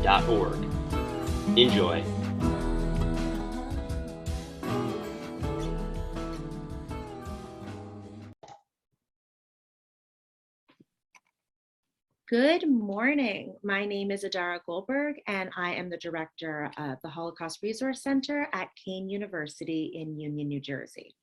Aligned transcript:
shcy.org. 0.00 1.58
Enjoy. 1.58 2.04
Good 12.28 12.68
morning. 12.68 13.56
My 13.64 13.84
name 13.84 14.12
is 14.12 14.22
Adara 14.22 14.60
Goldberg, 14.64 15.16
and 15.26 15.50
I 15.56 15.74
am 15.74 15.90
the 15.90 15.96
director 15.96 16.70
of 16.78 16.98
the 17.02 17.08
Holocaust 17.08 17.58
Resource 17.60 18.02
Center 18.02 18.46
at 18.52 18.68
Kean 18.76 19.10
University 19.10 19.90
in 19.94 20.18
Union, 20.18 20.46
New 20.46 20.60
Jersey. 20.60 21.16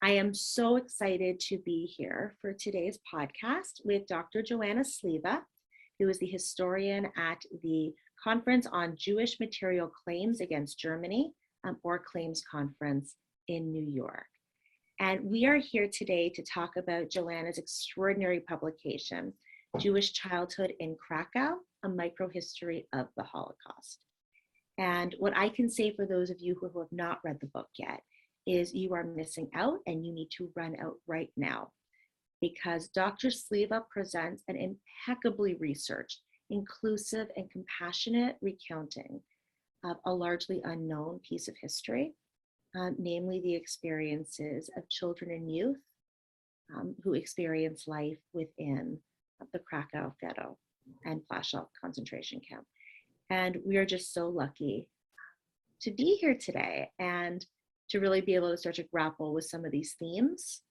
I 0.00 0.12
am 0.12 0.32
so 0.32 0.76
excited 0.76 1.38
to 1.40 1.58
be 1.58 1.84
here 1.84 2.34
for 2.40 2.54
today's 2.54 2.98
podcast 3.14 3.84
with 3.84 4.06
Dr. 4.06 4.42
Joanna 4.42 4.80
Sliwa, 4.80 5.42
who 6.02 6.08
is 6.08 6.18
the 6.18 6.26
historian 6.26 7.06
at 7.16 7.40
the 7.62 7.94
Conference 8.22 8.66
on 8.66 8.96
Jewish 8.96 9.38
Material 9.38 9.88
Claims 10.04 10.40
Against 10.40 10.78
Germany, 10.78 11.32
um, 11.62 11.76
or 11.84 12.00
Claims 12.00 12.42
Conference 12.50 13.14
in 13.46 13.70
New 13.70 13.84
York. 13.84 14.26
And 14.98 15.24
we 15.24 15.46
are 15.46 15.58
here 15.58 15.88
today 15.92 16.28
to 16.30 16.42
talk 16.42 16.76
about 16.76 17.08
Joanna's 17.08 17.58
extraordinary 17.58 18.40
publication, 18.40 19.32
Jewish 19.78 20.12
Childhood 20.12 20.72
in 20.80 20.96
Krakow, 20.96 21.58
a 21.84 21.88
microhistory 21.88 22.84
of 22.92 23.06
the 23.16 23.22
Holocaust. 23.22 23.98
And 24.78 25.14
what 25.20 25.36
I 25.36 25.50
can 25.50 25.70
say 25.70 25.94
for 25.94 26.04
those 26.04 26.30
of 26.30 26.40
you 26.40 26.56
who 26.60 26.80
have 26.80 26.90
not 26.90 27.20
read 27.24 27.38
the 27.40 27.46
book 27.46 27.68
yet 27.78 28.00
is 28.44 28.74
you 28.74 28.92
are 28.94 29.04
missing 29.04 29.48
out 29.54 29.78
and 29.86 30.04
you 30.04 30.12
need 30.12 30.30
to 30.38 30.50
run 30.56 30.74
out 30.80 30.96
right 31.06 31.30
now 31.36 31.70
because 32.42 32.88
Dr. 32.88 33.28
Sliwa 33.28 33.84
presents 33.88 34.42
an 34.48 34.56
impeccably 34.56 35.54
researched, 35.54 36.20
inclusive, 36.50 37.28
and 37.36 37.48
compassionate 37.50 38.36
recounting 38.42 39.20
of 39.84 39.96
a 40.04 40.12
largely 40.12 40.60
unknown 40.64 41.20
piece 41.26 41.46
of 41.46 41.54
history, 41.62 42.14
um, 42.74 42.96
namely 42.98 43.40
the 43.40 43.54
experiences 43.54 44.68
of 44.76 44.88
children 44.88 45.30
and 45.30 45.54
youth 45.54 45.78
um, 46.76 46.96
who 47.04 47.14
experience 47.14 47.86
life 47.86 48.18
within 48.34 48.98
the 49.52 49.60
Krakow 49.60 50.12
ghetto 50.20 50.58
and 51.04 51.22
Plaszow 51.30 51.68
concentration 51.80 52.40
camp. 52.40 52.66
And 53.30 53.58
we 53.64 53.76
are 53.76 53.86
just 53.86 54.12
so 54.12 54.28
lucky 54.28 54.88
to 55.80 55.92
be 55.92 56.16
here 56.20 56.36
today 56.36 56.90
and 56.98 57.46
to 57.90 58.00
really 58.00 58.20
be 58.20 58.34
able 58.34 58.50
to 58.50 58.56
start 58.56 58.76
to 58.76 58.84
grapple 58.84 59.32
with 59.32 59.44
some 59.44 59.64
of 59.64 59.70
these 59.70 59.94
themes 59.98 60.62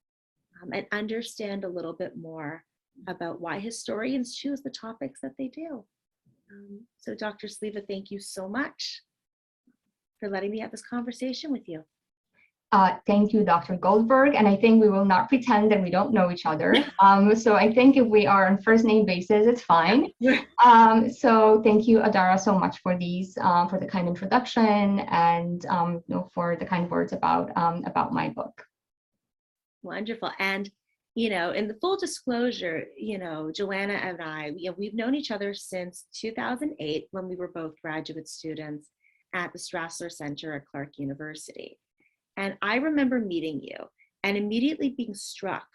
um, 0.62 0.74
and 0.74 0.86
understand 0.92 1.64
a 1.64 1.70
little 1.70 1.94
bit 1.94 2.18
more 2.18 2.64
about 3.08 3.42
why 3.42 3.60
historians 3.60 4.36
choose 4.36 4.62
the 4.62 4.70
topics 4.70 5.22
that 5.22 5.34
they 5.38 5.48
do. 5.48 5.84
Um, 6.52 6.82
so 6.98 7.16
Dr. 7.16 7.48
Sliwa, 7.48 7.88
thank 7.88 8.12
you 8.12 8.20
so 8.20 8.48
much 8.48 9.02
for 10.20 10.30
letting 10.30 10.52
me 10.52 10.60
have 10.60 10.72
this 10.72 10.84
conversation 10.84 11.52
with 11.52 11.68
you. 11.68 11.84
Uh, 12.74 12.96
thank 13.06 13.34
you, 13.34 13.44
Dr. 13.44 13.76
Goldberg. 13.76 14.34
And 14.34 14.48
I 14.48 14.56
think 14.56 14.82
we 14.82 14.88
will 14.88 15.04
not 15.04 15.28
pretend 15.28 15.70
that 15.72 15.82
we 15.82 15.90
don't 15.90 16.14
know 16.14 16.32
each 16.32 16.46
other. 16.46 16.74
Um, 17.02 17.36
so 17.36 17.56
I 17.56 17.74
think 17.74 17.98
if 17.98 18.06
we 18.06 18.28
are 18.28 18.48
on 18.48 18.62
first 18.62 18.86
name 18.86 19.06
basis, 19.06 19.48
it's 19.48 19.62
fine. 19.62 20.12
Um, 20.64 21.10
so 21.10 21.60
thank 21.64 21.88
you, 21.88 21.98
Adara, 22.00 22.40
so 22.40 22.58
much 22.58 22.78
for 22.84 22.96
these, 22.96 23.36
um, 23.42 23.68
for 23.68 23.80
the 23.80 23.88
kind 23.88 24.08
introduction 24.08 25.00
and 25.00 25.66
um, 25.66 26.04
you 26.08 26.16
know, 26.16 26.30
for 26.32 26.56
the 26.56 26.66
kind 26.66 26.88
words 26.90 27.14
about 27.14 27.50
um, 27.58 27.84
about 27.86 28.14
my 28.14 28.30
book. 28.30 28.64
Wonderful. 29.84 30.32
And 30.40 30.70
you 31.14 31.30
know, 31.30 31.52
in 31.52 31.68
the 31.68 31.74
full 31.76 31.98
disclosure, 31.98 32.86
you 32.98 33.18
know, 33.18 33.52
Joanna 33.54 33.96
and 33.96 34.22
I, 34.22 34.54
you 34.56 34.70
know, 34.70 34.76
we've 34.78 34.94
known 34.94 35.14
each 35.14 35.30
other 35.30 35.54
since 35.54 36.06
2008 36.14 37.08
when 37.12 37.28
we 37.28 37.36
were 37.36 37.50
both 37.50 37.74
graduate 37.82 38.30
students 38.30 38.88
at 39.36 39.52
the 39.52 39.60
Strassler 39.60 40.10
Center 40.10 40.54
at 40.54 40.66
Clark 40.66 40.98
University. 40.98 41.78
And 42.38 42.58
I 42.62 42.78
remember 42.78 43.20
meeting 43.20 43.62
you 43.62 43.76
and 44.24 44.38
immediately 44.38 44.90
being 44.90 45.14
struck 45.14 45.68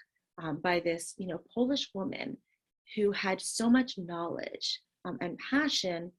um, 0.42 0.60
by 0.62 0.80
this, 0.80 1.14
you 1.18 1.26
know, 1.26 1.42
Polish 1.54 1.90
woman 1.92 2.38
who 2.94 3.12
had 3.12 3.40
so 3.40 3.68
much 3.68 3.98
knowledge 3.98 4.80
um, 5.04 5.18
and 5.20 5.38
passion 5.50 6.12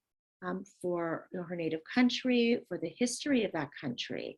um, 0.43 0.63
for 0.79 1.27
you 1.31 1.39
know, 1.39 1.45
her 1.45 1.55
native 1.55 1.81
country, 1.91 2.61
for 2.67 2.77
the 2.77 2.93
history 2.99 3.43
of 3.45 3.51
that 3.53 3.69
country, 3.79 4.37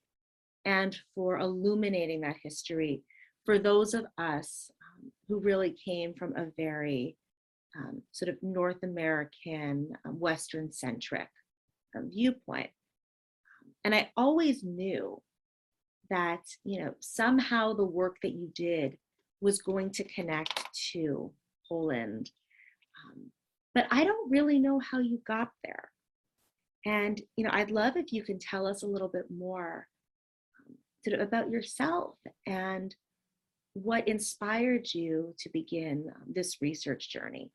and 0.63 0.97
for 1.15 1.39
illuminating 1.39 2.21
that 2.21 2.37
history 2.41 3.01
for 3.45 3.59
those 3.59 3.93
of 3.93 4.05
us 4.17 4.71
um, 4.81 5.11
who 5.27 5.39
really 5.39 5.75
came 5.85 6.13
from 6.13 6.35
a 6.35 6.47
very 6.57 7.17
um, 7.77 8.01
sort 8.11 8.29
of 8.29 8.37
North 8.41 8.83
American, 8.83 9.89
um, 10.05 10.19
Western 10.19 10.71
centric 10.71 11.29
viewpoint. 11.95 12.69
And 13.83 13.95
I 13.95 14.11
always 14.15 14.63
knew 14.63 15.21
that 16.09 16.41
you 16.63 16.83
know 16.83 16.93
somehow 16.99 17.73
the 17.73 17.85
work 17.85 18.17
that 18.23 18.33
you 18.33 18.51
did 18.55 18.97
was 19.41 19.61
going 19.61 19.91
to 19.91 20.03
connect 20.03 20.67
to 20.91 21.31
Poland. 21.67 22.31
Um, 23.05 23.31
but 23.73 23.87
I 23.91 24.03
don't 24.03 24.29
really 24.29 24.59
know 24.59 24.79
how 24.79 24.99
you 24.99 25.21
got 25.25 25.49
there. 25.63 25.89
And 26.85 27.21
you 27.37 27.43
know, 27.43 27.51
I'd 27.53 27.71
love 27.71 27.95
if 27.95 28.11
you 28.11 28.23
can 28.23 28.39
tell 28.39 28.67
us 28.67 28.83
a 28.83 28.87
little 28.87 29.07
bit 29.07 29.25
more 29.29 29.87
um, 30.59 30.75
sort 31.05 31.19
of 31.19 31.27
about 31.27 31.49
yourself 31.49 32.15
and 32.45 32.93
what 33.83 34.07
inspired 34.07 34.93
you 34.93 35.33
to 35.39 35.49
begin 35.49 36.11
um, 36.15 36.33
this 36.33 36.61
research 36.61 37.09
journey. 37.09 37.51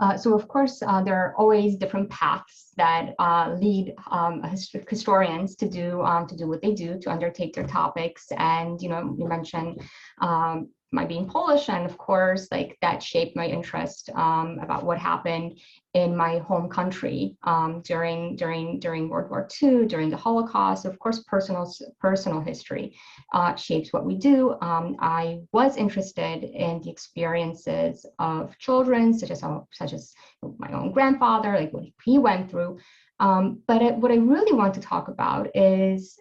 Uh, 0.00 0.16
so 0.16 0.34
of 0.34 0.48
course, 0.48 0.82
uh, 0.86 1.02
there 1.02 1.14
are 1.16 1.34
always 1.36 1.76
different 1.76 2.08
paths 2.08 2.70
that 2.78 3.12
uh, 3.18 3.54
lead 3.60 3.94
um, 4.10 4.42
historians 4.88 5.54
to 5.56 5.68
do 5.68 6.00
um, 6.02 6.26
to 6.26 6.34
do 6.34 6.48
what 6.48 6.62
they 6.62 6.72
do, 6.72 6.98
to 6.98 7.10
undertake 7.10 7.54
their 7.54 7.66
topics. 7.66 8.26
And 8.38 8.80
you 8.80 8.88
know, 8.88 9.14
you 9.18 9.28
mentioned 9.28 9.82
um, 10.22 10.70
my 10.92 11.04
being 11.04 11.26
Polish, 11.26 11.68
and 11.68 11.86
of 11.86 11.96
course, 11.96 12.48
like 12.50 12.76
that 12.80 13.02
shaped 13.02 13.36
my 13.36 13.46
interest 13.46 14.10
um, 14.14 14.58
about 14.60 14.84
what 14.84 14.98
happened 14.98 15.60
in 15.94 16.16
my 16.16 16.38
home 16.38 16.68
country 16.68 17.36
um, 17.44 17.80
during 17.82 18.36
during 18.36 18.80
during 18.80 19.08
World 19.08 19.30
War 19.30 19.48
II, 19.62 19.86
during 19.86 20.10
the 20.10 20.16
Holocaust. 20.16 20.84
Of 20.84 20.98
course, 20.98 21.22
personal 21.28 21.72
personal 22.00 22.40
history 22.40 22.96
uh, 23.32 23.54
shapes 23.54 23.92
what 23.92 24.04
we 24.04 24.16
do. 24.16 24.56
Um, 24.60 24.96
I 24.98 25.40
was 25.52 25.76
interested 25.76 26.42
in 26.44 26.80
the 26.80 26.90
experiences 26.90 28.04
of 28.18 28.58
children, 28.58 29.16
such 29.16 29.30
as 29.30 29.44
such 29.72 29.92
as 29.92 30.12
my 30.58 30.72
own 30.72 30.92
grandfather, 30.92 31.52
like 31.52 31.72
what 31.72 31.84
he 32.02 32.18
went 32.18 32.50
through. 32.50 32.78
Um, 33.20 33.62
but 33.68 33.96
what 33.98 34.10
I 34.10 34.16
really 34.16 34.54
want 34.54 34.74
to 34.74 34.80
talk 34.80 35.08
about 35.08 35.54
is 35.54 36.18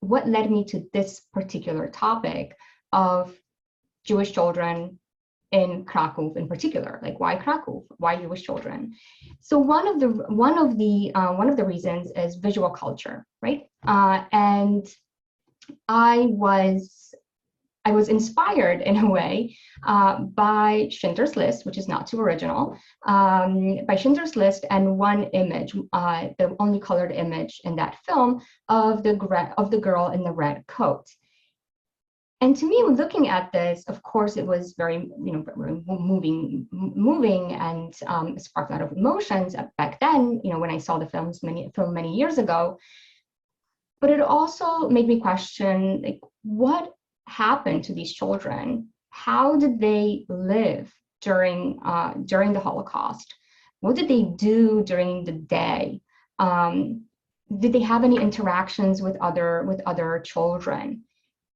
what 0.00 0.28
led 0.28 0.50
me 0.50 0.64
to 0.64 0.84
this 0.92 1.20
particular 1.32 1.86
topic 1.88 2.56
of 2.92 3.36
Jewish 4.04 4.32
children 4.32 4.98
in 5.52 5.84
Krakow 5.84 6.32
in 6.34 6.48
particular, 6.48 6.98
like 7.02 7.20
why 7.20 7.36
Krakow, 7.36 7.84
why 7.98 8.16
Jewish 8.16 8.42
children? 8.42 8.94
So 9.40 9.58
one 9.58 9.86
of 9.86 10.00
the 10.00 10.08
one 10.28 10.58
of 10.58 10.78
the 10.78 11.12
uh, 11.14 11.34
one 11.34 11.48
of 11.48 11.56
the 11.56 11.64
reasons 11.64 12.10
is 12.16 12.36
visual 12.36 12.70
culture, 12.70 13.26
right? 13.42 13.62
Uh, 13.86 14.24
and 14.32 14.86
I 15.88 16.26
was 16.28 17.14
I 17.84 17.90
was 17.92 18.08
inspired 18.08 18.80
in 18.80 18.96
a 18.96 19.10
way 19.10 19.56
uh, 19.84 20.20
by 20.20 20.88
Schindler's 20.90 21.36
List, 21.36 21.66
which 21.66 21.78
is 21.78 21.88
not 21.88 22.06
too 22.06 22.20
original, 22.20 22.76
um, 23.06 23.84
by 23.86 23.96
Schindler's 23.96 24.36
List 24.36 24.64
and 24.70 24.98
one 24.98 25.24
image, 25.24 25.74
uh, 25.92 26.28
the 26.38 26.54
only 26.60 26.78
colored 26.78 27.10
image 27.10 27.60
in 27.64 27.74
that 27.76 27.98
film 28.06 28.40
of 28.68 29.02
the 29.02 29.14
of 29.58 29.70
the 29.70 29.78
girl 29.78 30.10
in 30.10 30.22
the 30.22 30.30
red 30.30 30.64
coat. 30.66 31.06
And 32.42 32.56
to 32.56 32.66
me, 32.66 32.82
looking 32.88 33.28
at 33.28 33.52
this, 33.52 33.84
of 33.84 34.02
course, 34.02 34.36
it 34.36 34.44
was 34.44 34.74
very, 34.76 34.96
you 34.96 35.32
know, 35.32 35.44
moving, 35.86 36.66
moving, 36.72 37.52
and 37.52 37.96
um, 38.08 38.36
sparked 38.36 38.72
a 38.72 38.74
lot 38.74 38.82
of 38.82 38.90
emotions 38.90 39.54
back 39.78 40.00
then. 40.00 40.40
You 40.42 40.50
know, 40.50 40.58
when 40.58 40.72
I 40.72 40.78
saw 40.78 40.98
the 40.98 41.06
films 41.06 41.44
many 41.44 41.70
film 41.72 41.94
many 41.94 42.16
years 42.16 42.38
ago. 42.38 42.78
But 44.00 44.10
it 44.10 44.20
also 44.20 44.88
made 44.88 45.06
me 45.06 45.20
question, 45.20 46.02
like, 46.02 46.18
what 46.42 46.92
happened 47.28 47.84
to 47.84 47.94
these 47.94 48.12
children? 48.12 48.88
How 49.10 49.54
did 49.56 49.78
they 49.78 50.26
live 50.28 50.92
during 51.20 51.78
uh, 51.84 52.14
during 52.24 52.52
the 52.52 52.64
Holocaust? 52.66 53.32
What 53.78 53.94
did 53.94 54.08
they 54.08 54.24
do 54.24 54.82
during 54.82 55.22
the 55.22 55.38
day? 55.60 56.00
Um, 56.40 57.04
did 57.56 57.72
they 57.72 57.82
have 57.82 58.02
any 58.02 58.16
interactions 58.16 59.00
with 59.00 59.16
other 59.20 59.62
with 59.62 59.80
other 59.86 60.18
children? 60.26 61.04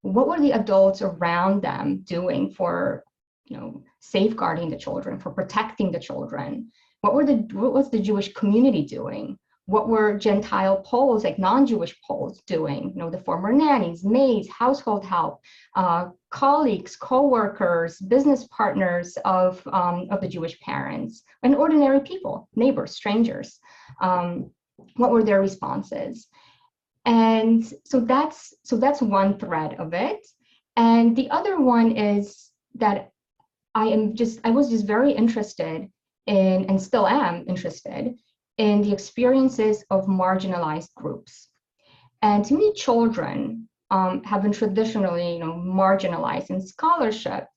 What 0.01 0.27
were 0.27 0.39
the 0.39 0.51
adults 0.51 1.01
around 1.01 1.61
them 1.61 2.03
doing 2.03 2.51
for, 2.51 3.03
you 3.45 3.57
know, 3.57 3.83
safeguarding 3.99 4.69
the 4.69 4.77
children, 4.77 5.19
for 5.19 5.31
protecting 5.31 5.91
the 5.91 5.99
children? 5.99 6.71
What 7.01 7.13
were 7.13 7.25
the 7.25 7.37
what 7.53 7.73
was 7.73 7.89
the 7.89 7.99
Jewish 7.99 8.33
community 8.33 8.85
doing? 8.85 9.37
What 9.65 9.89
were 9.89 10.17
Gentile 10.17 10.77
Poles, 10.77 11.25
like 11.25 11.37
non-Jewish 11.37 11.93
Poles, 12.07 12.41
doing? 12.47 12.93
You 12.95 12.99
know, 12.99 13.09
the 13.09 13.19
former 13.19 13.51
nannies, 13.51 14.05
maids, 14.05 14.47
household 14.47 15.03
help, 15.03 15.41
uh, 15.75 16.09
colleagues, 16.29 16.95
co-workers, 16.95 17.99
business 17.99 18.47
partners 18.47 19.17
of, 19.25 19.61
um, 19.67 20.07
of 20.09 20.21
the 20.21 20.27
Jewish 20.29 20.57
parents, 20.61 21.23
and 21.43 21.53
ordinary 21.53 21.99
people, 21.99 22.47
neighbors, 22.55 22.95
strangers. 22.95 23.59
Um, 23.99 24.51
what 24.95 25.11
were 25.11 25.23
their 25.23 25.41
responses? 25.41 26.27
And 27.07 27.65
so 27.85 28.01
that's 28.01 28.53
so 28.63 28.75
that's 28.77 29.01
one 29.01 29.39
thread 29.39 29.75
of 29.79 29.93
it. 29.93 30.27
And 30.75 31.15
the 31.15 31.29
other 31.31 31.59
one 31.59 31.95
is 31.95 32.51
that 32.75 33.11
I 33.73 33.85
am 33.85 34.13
just 34.13 34.41
I 34.43 34.51
was 34.51 34.69
just 34.69 34.85
very 34.85 35.13
interested 35.13 35.87
in 36.27 36.65
and 36.65 36.81
still 36.81 37.07
am 37.07 37.45
interested 37.47 38.13
in 38.57 38.81
the 38.81 38.91
experiences 38.91 39.85
of 39.89 40.07
marginalized 40.07 40.93
groups. 40.95 41.47
And 42.21 42.43
to 42.45 42.53
me, 42.55 42.73
children 42.73 43.69
um, 43.89 44.21
have 44.25 44.41
been 44.41 44.51
traditionally 44.51 45.35
you 45.35 45.39
know, 45.39 45.53
marginalized 45.53 46.49
in 46.49 46.59
scholarship. 46.59 47.47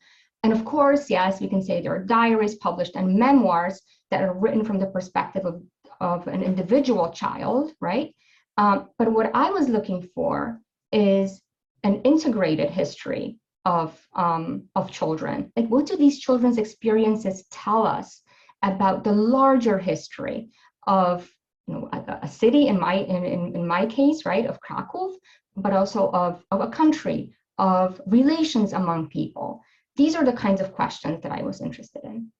And 0.45 0.53
of 0.53 0.65
course, 0.65 1.11
yes, 1.11 1.41
we 1.41 1.49
can 1.49 1.63
say 1.63 1.81
there 1.81 1.95
are 1.95 2.05
diaries 2.05 2.55
published 2.55 2.95
and 2.95 3.19
memoirs 3.19 3.81
that 4.13 4.23
are 4.23 4.39
written 4.39 4.65
from 4.65 4.79
the 4.79 4.87
perspective 4.87 5.45
of, 5.45 5.63
of 6.01 6.29
an 6.29 6.43
individual 6.43 7.11
child, 7.11 7.73
right? 7.81 8.15
Um, 8.61 8.91
but 8.99 9.11
what 9.11 9.31
I 9.35 9.51
was 9.51 9.71
looking 9.71 10.03
for 10.15 10.61
is 10.93 11.41
an 11.83 12.03
integrated 12.03 12.69
history 12.69 13.39
of, 13.65 13.99
um, 14.15 14.69
of 14.77 14.91
children. 14.91 15.51
Like, 15.57 15.69
what 15.69 15.87
do 15.87 15.97
these 15.97 16.21
children's 16.21 16.59
experiences 16.59 17.47
tell 17.51 17.87
us 17.87 18.23
about 18.63 19.03
the 19.03 19.13
larger 19.13 19.79
history 19.79 20.51
of 20.87 21.27
you 21.67 21.75
know, 21.75 21.89
a, 21.91 22.19
a 22.25 22.29
city 22.29 22.67
in 22.67 22.79
my 22.79 22.97
in, 22.97 23.25
in, 23.25 23.57
in, 23.57 23.67
my 23.67 23.87
case, 23.87 24.27
right, 24.27 24.45
of 24.45 24.61
Krakow, 24.61 25.17
but 25.57 25.73
also 25.73 26.11
of, 26.11 26.45
of 26.51 26.61
a 26.61 26.69
country, 26.69 27.33
of 27.57 27.99
relations 28.07 28.75
among 28.75 29.09
people. 29.09 29.63
These 29.97 30.15
are 30.15 30.25
the 30.25 30.35
kinds 30.35 30.61
of 30.61 30.75
questions 30.75 31.23
that 31.23 31.33
I 31.33 31.43
was 31.43 31.63
interested 31.63 32.03
in. 32.05 32.31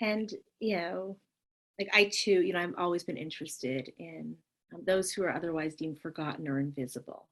And, 0.00 0.32
you 0.60 0.76
know, 0.76 1.18
like 1.78 1.90
I 1.92 2.10
too, 2.12 2.42
you 2.42 2.52
know, 2.52 2.60
I've 2.60 2.74
always 2.78 3.04
been 3.04 3.16
interested 3.16 3.92
in 3.98 4.36
um, 4.72 4.82
those 4.86 5.12
who 5.12 5.22
are 5.24 5.34
otherwise 5.34 5.74
deemed 5.74 6.00
forgotten 6.00 6.48
or 6.48 6.60
invisible. 6.60 7.26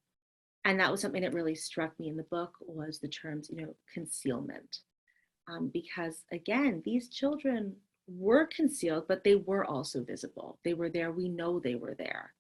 And 0.65 0.79
that 0.79 0.91
was 0.91 1.01
something 1.01 1.23
that 1.23 1.35
really 1.35 1.55
struck 1.55 1.99
me 1.99 2.09
in 2.09 2.17
the 2.17 2.23
book 2.25 2.55
was 2.61 2.99
the 2.99 3.09
terms, 3.09 3.51
you 3.51 3.63
know, 3.63 3.75
concealment. 3.93 4.79
Um, 5.49 5.71
because 5.73 6.23
again, 6.31 6.83
these 6.85 7.09
children 7.09 7.75
were 8.09 8.47
concealed, 8.47 9.07
but 9.09 9.25
they 9.25 9.37
were 9.37 9.65
also 9.65 10.03
visible. 10.03 10.59
They 10.65 10.75
were 10.75 10.89
there. 10.89 11.11
We 11.11 11.29
know 11.29 11.59
they 11.59 11.75
were 11.75 11.95
there. 11.95 12.33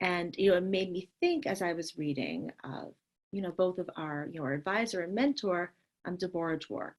And, 0.00 0.34
you 0.36 0.50
know, 0.50 0.58
it 0.58 0.62
made 0.62 0.92
me 0.92 1.08
think 1.20 1.46
as 1.46 1.62
I 1.62 1.72
was 1.72 1.98
reading, 1.98 2.52
of, 2.64 2.94
you 3.32 3.42
know, 3.42 3.50
both 3.50 3.78
of 3.78 3.90
our, 3.96 4.28
you 4.30 4.38
know, 4.38 4.44
our 4.46 4.52
advisor 4.52 5.00
and 5.00 5.14
mentor, 5.14 5.72
um, 6.04 6.16
Deborah 6.16 6.58
Dwork, 6.58 6.94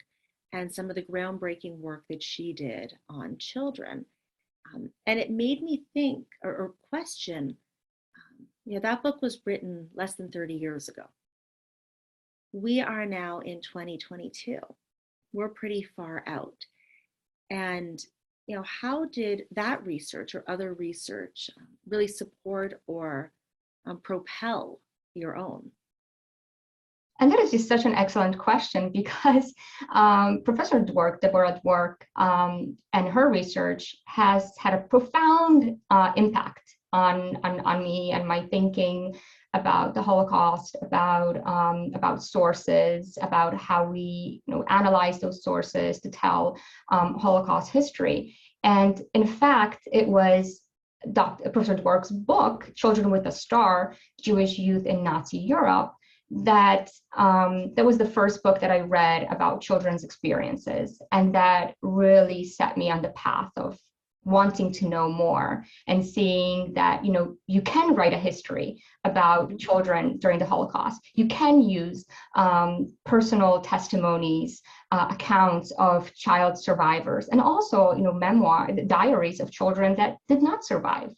and 0.52 0.74
some 0.74 0.90
of 0.90 0.96
the 0.96 1.04
groundbreaking 1.04 1.78
work 1.78 2.04
that 2.10 2.22
she 2.22 2.54
did 2.54 2.98
on 3.08 3.38
children. 3.38 4.06
Um, 4.74 4.90
and 5.06 5.20
it 5.20 5.32
made 5.32 5.62
me 5.62 5.84
think 5.94 6.26
or, 6.44 6.52
or 6.52 6.74
question, 6.90 7.56
um, 8.18 8.46
you 8.66 8.76
know, 8.76 8.82
that 8.82 9.04
book 9.04 9.22
was 9.22 9.42
written 9.46 9.90
less 9.94 10.16
than 10.16 10.32
30 10.32 10.54
years 10.54 10.90
ago. 10.90 11.04
We 12.52 12.82
are 12.82 13.06
now 13.06 13.40
in 13.40 13.62
2022. 13.62 14.60
We're 15.34 15.50
pretty 15.50 15.88
far 15.96 16.24
out. 16.26 16.66
And 17.50 18.04
you 18.50 18.56
know, 18.56 18.64
how 18.64 19.06
did 19.06 19.44
that 19.52 19.86
research 19.86 20.34
or 20.34 20.44
other 20.48 20.74
research 20.74 21.52
um, 21.56 21.68
really 21.88 22.08
support 22.08 22.82
or 22.88 23.32
um, 23.86 24.00
propel 24.00 24.80
your 25.14 25.38
own? 25.38 25.70
And 27.20 27.32
that 27.32 27.40
is 27.40 27.52
just 27.52 27.68
such 27.68 27.86
an 27.86 27.96
excellent 27.96 28.38
question 28.38 28.92
because 28.94 29.54
um, 29.94 30.42
Professor 30.44 30.80
Dwork, 30.80 31.22
Deborah 31.22 31.60
Dwork, 31.64 32.04
um, 32.16 32.78
and 32.94 33.08
her 33.08 33.30
research 33.30 33.96
has 34.06 34.52
had 34.58 34.74
a 34.74 34.82
profound 34.82 35.78
uh, 35.90 36.12
impact 36.16 36.76
on, 36.92 37.38
on, 37.44 37.60
on 37.62 37.84
me 37.84 38.12
and 38.12 38.28
my 38.28 38.42
thinking 38.48 39.16
about 39.54 39.94
the 39.94 40.02
Holocaust, 40.02 40.76
about 40.82 41.36
um, 41.48 41.92
about 41.96 42.24
sources, 42.24 43.18
about 43.22 43.56
how 43.56 43.84
we 43.86 44.42
you 44.46 44.56
know 44.56 44.64
analyze 44.70 45.20
those 45.20 45.44
sources 45.44 46.00
to 46.02 46.10
tell 46.10 46.58
um, 46.92 47.16
Holocaust 47.16 47.72
history. 47.72 48.36
And 48.64 49.02
in 49.14 49.26
fact, 49.26 49.88
it 49.92 50.08
was 50.08 50.62
Dr. 51.14 51.50
Professor 51.50 51.76
Dwork's 51.76 52.12
book, 52.12 52.72
Children 52.76 53.10
with 53.10 53.26
a 53.26 53.32
Star, 53.32 53.96
Jewish 54.22 54.58
Youth 54.58 54.86
in 54.86 55.04
Nazi 55.04 55.38
Europe, 55.38 55.94
that 56.32 56.90
um, 57.18 57.74
that 57.76 57.86
was 57.86 57.98
the 57.98 58.10
first 58.10 58.44
book 58.44 58.60
that 58.60 58.72
I 58.72 58.82
read 58.82 59.28
about 59.30 59.62
children's 59.62 60.04
experiences, 60.04 61.02
and 61.12 61.34
that 61.36 61.76
really 61.82 62.44
set 62.44 62.78
me 62.78 62.92
on 62.92 63.02
the 63.02 63.10
path 63.10 63.52
of 63.58 63.80
wanting 64.26 64.72
to 64.72 64.88
know 64.88 65.10
more 65.10 65.66
and 65.88 66.06
seeing 66.06 66.74
that 66.74 67.04
you 67.04 67.12
know 67.12 67.36
you 67.48 67.62
can 67.62 67.96
write 67.96 68.14
a 68.14 68.18
history 68.18 68.82
about 69.06 69.58
children 69.58 70.18
during 70.18 70.38
the 70.38 70.46
holocaust. 70.46 71.02
You 71.16 71.28
can 71.28 71.62
use 71.62 72.06
um, 72.36 72.94
personal 73.06 73.62
testimonies 73.62 74.62
uh, 74.92 75.08
accounts 75.10 75.72
of 75.78 76.14
child 76.14 76.62
survivors 76.62 77.28
and 77.30 77.42
also 77.42 77.94
you 77.94 78.04
know 78.04 78.14
memoir 78.14 78.70
diaries 78.88 79.40
of 79.40 79.52
children 79.52 79.96
that 79.96 80.18
did 80.28 80.44
not 80.44 80.66
survive 80.66 81.12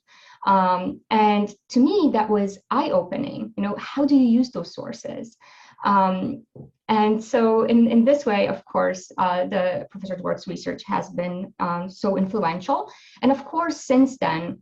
um, 0.45 0.99
and 1.09 1.53
to 1.69 1.79
me 1.79 2.09
that 2.13 2.29
was 2.29 2.59
eye-opening 2.71 3.53
you 3.57 3.63
know 3.63 3.75
how 3.77 4.05
do 4.05 4.15
you 4.15 4.25
use 4.25 4.51
those 4.51 4.73
sources 4.73 5.37
um, 5.83 6.43
and 6.91 7.23
so 7.23 7.63
in, 7.63 7.87
in 7.87 8.03
this 8.03 8.25
way, 8.25 8.47
of 8.47 8.65
course, 8.65 9.11
uh, 9.17 9.45
the 9.45 9.87
Professor 9.91 10.15
Dwork's 10.15 10.45
research 10.45 10.83
has 10.85 11.09
been 11.09 11.53
um, 11.59 11.89
so 11.89 12.17
influential. 12.17 12.91
And 13.21 13.31
of 13.31 13.45
course, 13.45 13.77
since 13.77 14.17
then, 14.17 14.61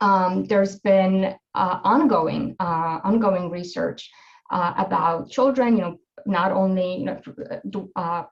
um, 0.00 0.44
there's 0.44 0.80
been 0.80 1.36
uh, 1.54 1.78
ongoing, 1.84 2.56
uh, 2.58 2.98
ongoing 3.04 3.48
research 3.48 4.10
uh, 4.50 4.74
about 4.76 5.30
children, 5.30 5.76
you 5.76 5.82
know, 5.82 5.96
not 6.26 6.50
only, 6.50 6.96
you 6.96 7.04
know, 7.04 7.90
uh, 7.96 8.24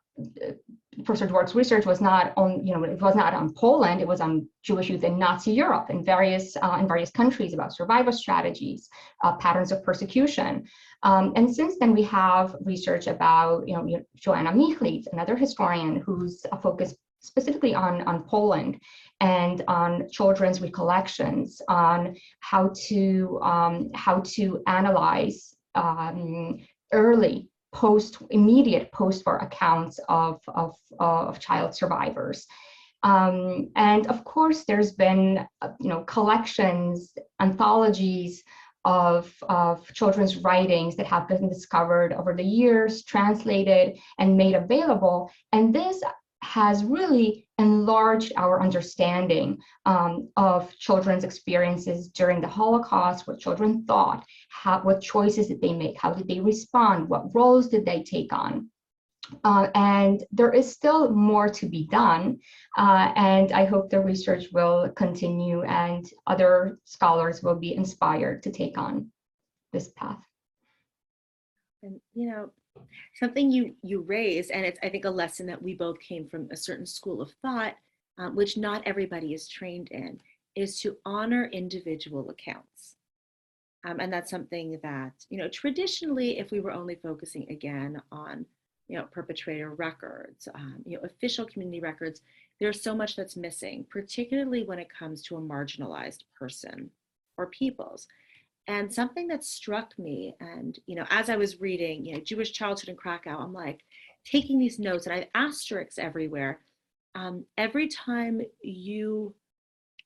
Professor 1.04 1.28
Dwork's 1.28 1.54
research 1.54 1.86
was 1.86 2.00
not 2.00 2.32
on, 2.36 2.66
you 2.66 2.74
know, 2.74 2.82
it 2.82 3.00
was 3.00 3.14
not 3.14 3.32
on 3.32 3.54
Poland, 3.54 4.00
it 4.00 4.08
was 4.08 4.20
on 4.20 4.48
Jewish 4.64 4.90
youth 4.90 5.04
in 5.04 5.18
Nazi 5.18 5.52
Europe 5.52 5.88
in 5.88 6.04
various, 6.04 6.56
uh, 6.56 6.78
in 6.80 6.88
various 6.88 7.10
countries 7.10 7.54
about 7.54 7.72
survival 7.72 8.12
strategies, 8.12 8.88
uh, 9.22 9.36
patterns 9.36 9.70
of 9.70 9.84
persecution. 9.84 10.64
Um, 11.04 11.32
and 11.36 11.54
since 11.54 11.76
then 11.78 11.92
we 11.92 12.02
have 12.02 12.56
research 12.64 13.06
about, 13.06 13.68
you 13.68 13.74
know, 13.74 14.04
Joanna 14.16 14.52
Michlic, 14.52 15.04
another 15.12 15.36
historian 15.36 15.96
who's 16.04 16.44
focused 16.60 16.96
specifically 17.20 17.74
on, 17.74 18.02
on 18.02 18.24
Poland 18.24 18.80
and 19.20 19.62
on 19.68 20.08
children's 20.10 20.60
recollections, 20.60 21.62
on 21.68 22.16
how 22.40 22.72
to, 22.88 23.38
um, 23.42 23.90
how 23.94 24.20
to 24.20 24.60
analyze 24.66 25.54
um, 25.76 26.58
early 26.92 27.49
post 27.72 28.18
immediate 28.30 28.90
post-war 28.92 29.38
accounts 29.38 30.00
of, 30.08 30.40
of, 30.48 30.74
of 30.98 31.38
child 31.38 31.74
survivors. 31.74 32.46
Um, 33.02 33.70
and 33.76 34.06
of 34.08 34.24
course, 34.24 34.64
there's 34.64 34.92
been, 34.92 35.46
uh, 35.62 35.68
you 35.80 35.88
know, 35.88 36.04
collections, 36.04 37.12
anthologies 37.40 38.42
of, 38.84 39.32
of 39.48 39.86
children's 39.94 40.36
writings 40.36 40.96
that 40.96 41.06
have 41.06 41.28
been 41.28 41.48
discovered 41.48 42.12
over 42.12 42.34
the 42.34 42.42
years, 42.44 43.04
translated 43.04 43.98
and 44.18 44.36
made 44.36 44.54
available. 44.54 45.30
And 45.52 45.74
this 45.74 46.02
has 46.42 46.84
really 46.84 47.46
enlarged 47.60 48.32
our 48.36 48.62
understanding 48.62 49.58
um, 49.84 50.28
of 50.36 50.76
children's 50.78 51.24
experiences 51.24 52.08
during 52.08 52.40
the 52.40 52.48
Holocaust, 52.48 53.26
what 53.26 53.38
children 53.38 53.84
thought, 53.86 54.24
how, 54.48 54.80
what 54.80 55.02
choices 55.02 55.48
did 55.48 55.60
they 55.60 55.72
make, 55.72 56.00
how 56.00 56.12
did 56.12 56.26
they 56.26 56.40
respond, 56.40 57.08
what 57.08 57.34
roles 57.34 57.68
did 57.68 57.84
they 57.84 58.02
take 58.02 58.32
on. 58.32 58.70
Uh, 59.44 59.68
and 59.74 60.24
there 60.32 60.52
is 60.52 60.72
still 60.72 61.10
more 61.10 61.48
to 61.48 61.66
be 61.66 61.86
done. 61.86 62.38
Uh, 62.76 63.12
and 63.14 63.52
I 63.52 63.64
hope 63.64 63.90
the 63.90 64.00
research 64.00 64.46
will 64.52 64.88
continue 64.90 65.62
and 65.62 66.04
other 66.26 66.80
scholars 66.84 67.42
will 67.42 67.54
be 67.54 67.74
inspired 67.76 68.42
to 68.44 68.50
take 68.50 68.76
on 68.78 69.10
this 69.72 69.90
path. 69.90 70.18
And, 71.82 72.00
you 72.14 72.28
know, 72.28 72.50
something 73.14 73.50
you 73.50 73.74
you 73.82 74.00
raise 74.02 74.50
and 74.50 74.64
it's 74.64 74.78
i 74.82 74.88
think 74.88 75.04
a 75.04 75.10
lesson 75.10 75.46
that 75.46 75.62
we 75.62 75.74
both 75.74 75.98
came 76.00 76.28
from 76.28 76.48
a 76.50 76.56
certain 76.56 76.86
school 76.86 77.20
of 77.20 77.32
thought 77.42 77.74
um, 78.20 78.36
which 78.36 78.58
not 78.58 78.82
everybody 78.86 79.32
is 79.32 79.48
trained 79.48 79.88
in, 79.88 80.20
is 80.54 80.78
to 80.80 80.96
honor 81.06 81.46
individual 81.52 82.28
accounts. 82.28 82.96
Um, 83.86 83.98
and 83.98 84.12
that's 84.12 84.30
something 84.30 84.78
that, 84.82 85.12
you 85.30 85.38
know, 85.38 85.48
traditionally, 85.48 86.38
if 86.38 86.50
we 86.50 86.60
were 86.60 86.70
only 86.70 86.96
focusing 86.96 87.46
again 87.48 88.00
on, 88.12 88.44
you 88.88 88.98
know, 88.98 89.04
perpetrator 89.04 89.70
records, 89.70 90.48
um, 90.54 90.82
you 90.84 90.98
know, 90.98 91.04
official 91.04 91.46
community 91.46 91.80
records, 91.80 92.20
there's 92.60 92.82
so 92.82 92.94
much 92.94 93.16
that's 93.16 93.36
missing, 93.36 93.86
particularly 93.88 94.64
when 94.64 94.78
it 94.78 94.92
comes 94.92 95.22
to 95.22 95.36
a 95.36 95.40
marginalized 95.40 96.24
person 96.38 96.90
or 97.38 97.46
peoples. 97.46 98.06
And 98.66 98.92
something 98.92 99.26
that 99.28 99.44
struck 99.44 99.98
me, 99.98 100.34
and 100.40 100.78
you 100.86 100.94
know, 100.94 101.06
as 101.10 101.28
I 101.28 101.36
was 101.36 101.60
reading, 101.60 102.04
you 102.04 102.14
know, 102.14 102.20
Jewish 102.20 102.52
childhood 102.52 102.90
in 102.90 102.96
Krakow, 102.96 103.36
I'm 103.38 103.52
like 103.52 103.80
taking 104.24 104.58
these 104.58 104.78
notes, 104.78 105.06
and 105.06 105.14
I 105.14 105.18
have 105.20 105.28
asterisks 105.34 105.98
everywhere. 105.98 106.60
Um, 107.14 107.46
every 107.58 107.88
time 107.88 108.40
you 108.62 109.34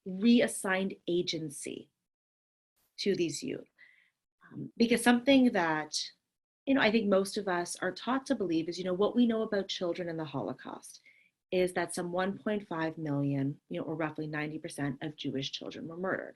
reassigned 0.06 0.94
agency 1.08 1.90
to 3.00 3.14
these 3.14 3.42
youth, 3.42 3.68
um, 4.52 4.70
because 4.78 5.02
something 5.02 5.52
that 5.52 5.94
you 6.64 6.74
know 6.74 6.80
I 6.80 6.90
think 6.90 7.08
most 7.08 7.36
of 7.36 7.48
us 7.48 7.76
are 7.82 7.92
taught 7.92 8.24
to 8.26 8.34
believe 8.34 8.68
is, 8.68 8.78
you 8.78 8.84
know, 8.84 8.94
what 8.94 9.16
we 9.16 9.26
know 9.26 9.42
about 9.42 9.68
children 9.68 10.08
in 10.08 10.16
the 10.16 10.24
Holocaust 10.24 11.00
is 11.54 11.72
that 11.74 11.94
some 11.94 12.10
1.5 12.10 12.98
million, 12.98 13.56
you 13.68 13.78
know, 13.78 13.86
or 13.86 13.94
roughly 13.94 14.26
90% 14.26 14.96
of 15.02 15.16
Jewish 15.16 15.52
children 15.52 15.86
were 15.86 15.96
murdered. 15.96 16.34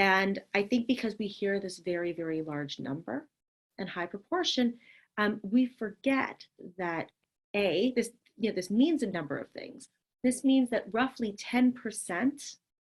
And 0.00 0.40
I 0.54 0.62
think 0.62 0.86
because 0.86 1.16
we 1.18 1.26
hear 1.26 1.60
this 1.60 1.78
very, 1.78 2.14
very 2.14 2.40
large 2.40 2.78
number 2.78 3.28
and 3.76 3.86
high 3.86 4.06
proportion, 4.06 4.78
um, 5.18 5.40
we 5.42 5.66
forget 5.66 6.42
that 6.78 7.10
A, 7.54 7.92
this, 7.94 8.08
you 8.38 8.48
know, 8.48 8.56
this 8.56 8.70
means 8.70 9.02
a 9.02 9.06
number 9.06 9.36
of 9.36 9.50
things. 9.50 9.90
This 10.24 10.42
means 10.42 10.70
that 10.70 10.86
roughly 10.90 11.36
10%, 11.36 11.74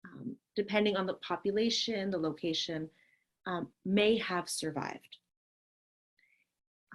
um, 0.05 0.37
depending 0.55 0.97
on 0.97 1.07
the 1.07 1.15
population, 1.15 2.13
the 2.13 2.19
location, 2.19 2.89
um, 3.45 3.67
may 3.85 4.17
have 4.19 4.49
survived. 4.49 5.17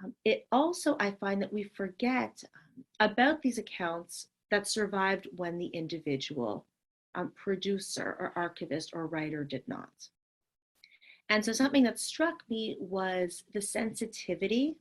Um, 0.02 0.14
it 0.24 0.46
also, 0.50 0.96
I 0.98 1.10
find 1.10 1.42
that 1.42 1.52
we 1.52 1.64
forget 1.64 2.42
um, 2.42 2.84
about 3.00 3.42
these 3.42 3.58
accounts 3.58 4.28
that 4.50 4.66
survived 4.66 5.28
when 5.36 5.58
the 5.58 5.66
individual 5.66 6.64
um, 7.16 7.32
producer 7.34 8.16
or 8.20 8.32
archivist 8.36 8.90
or 8.92 9.06
writer 9.06 9.42
did 9.42 9.62
not. 9.66 10.08
And 11.28 11.44
so 11.44 11.52
something 11.52 11.82
that 11.82 11.98
struck 11.98 12.42
me 12.48 12.76
was 12.78 13.42
the 13.52 13.60
sensitivity 13.60 14.76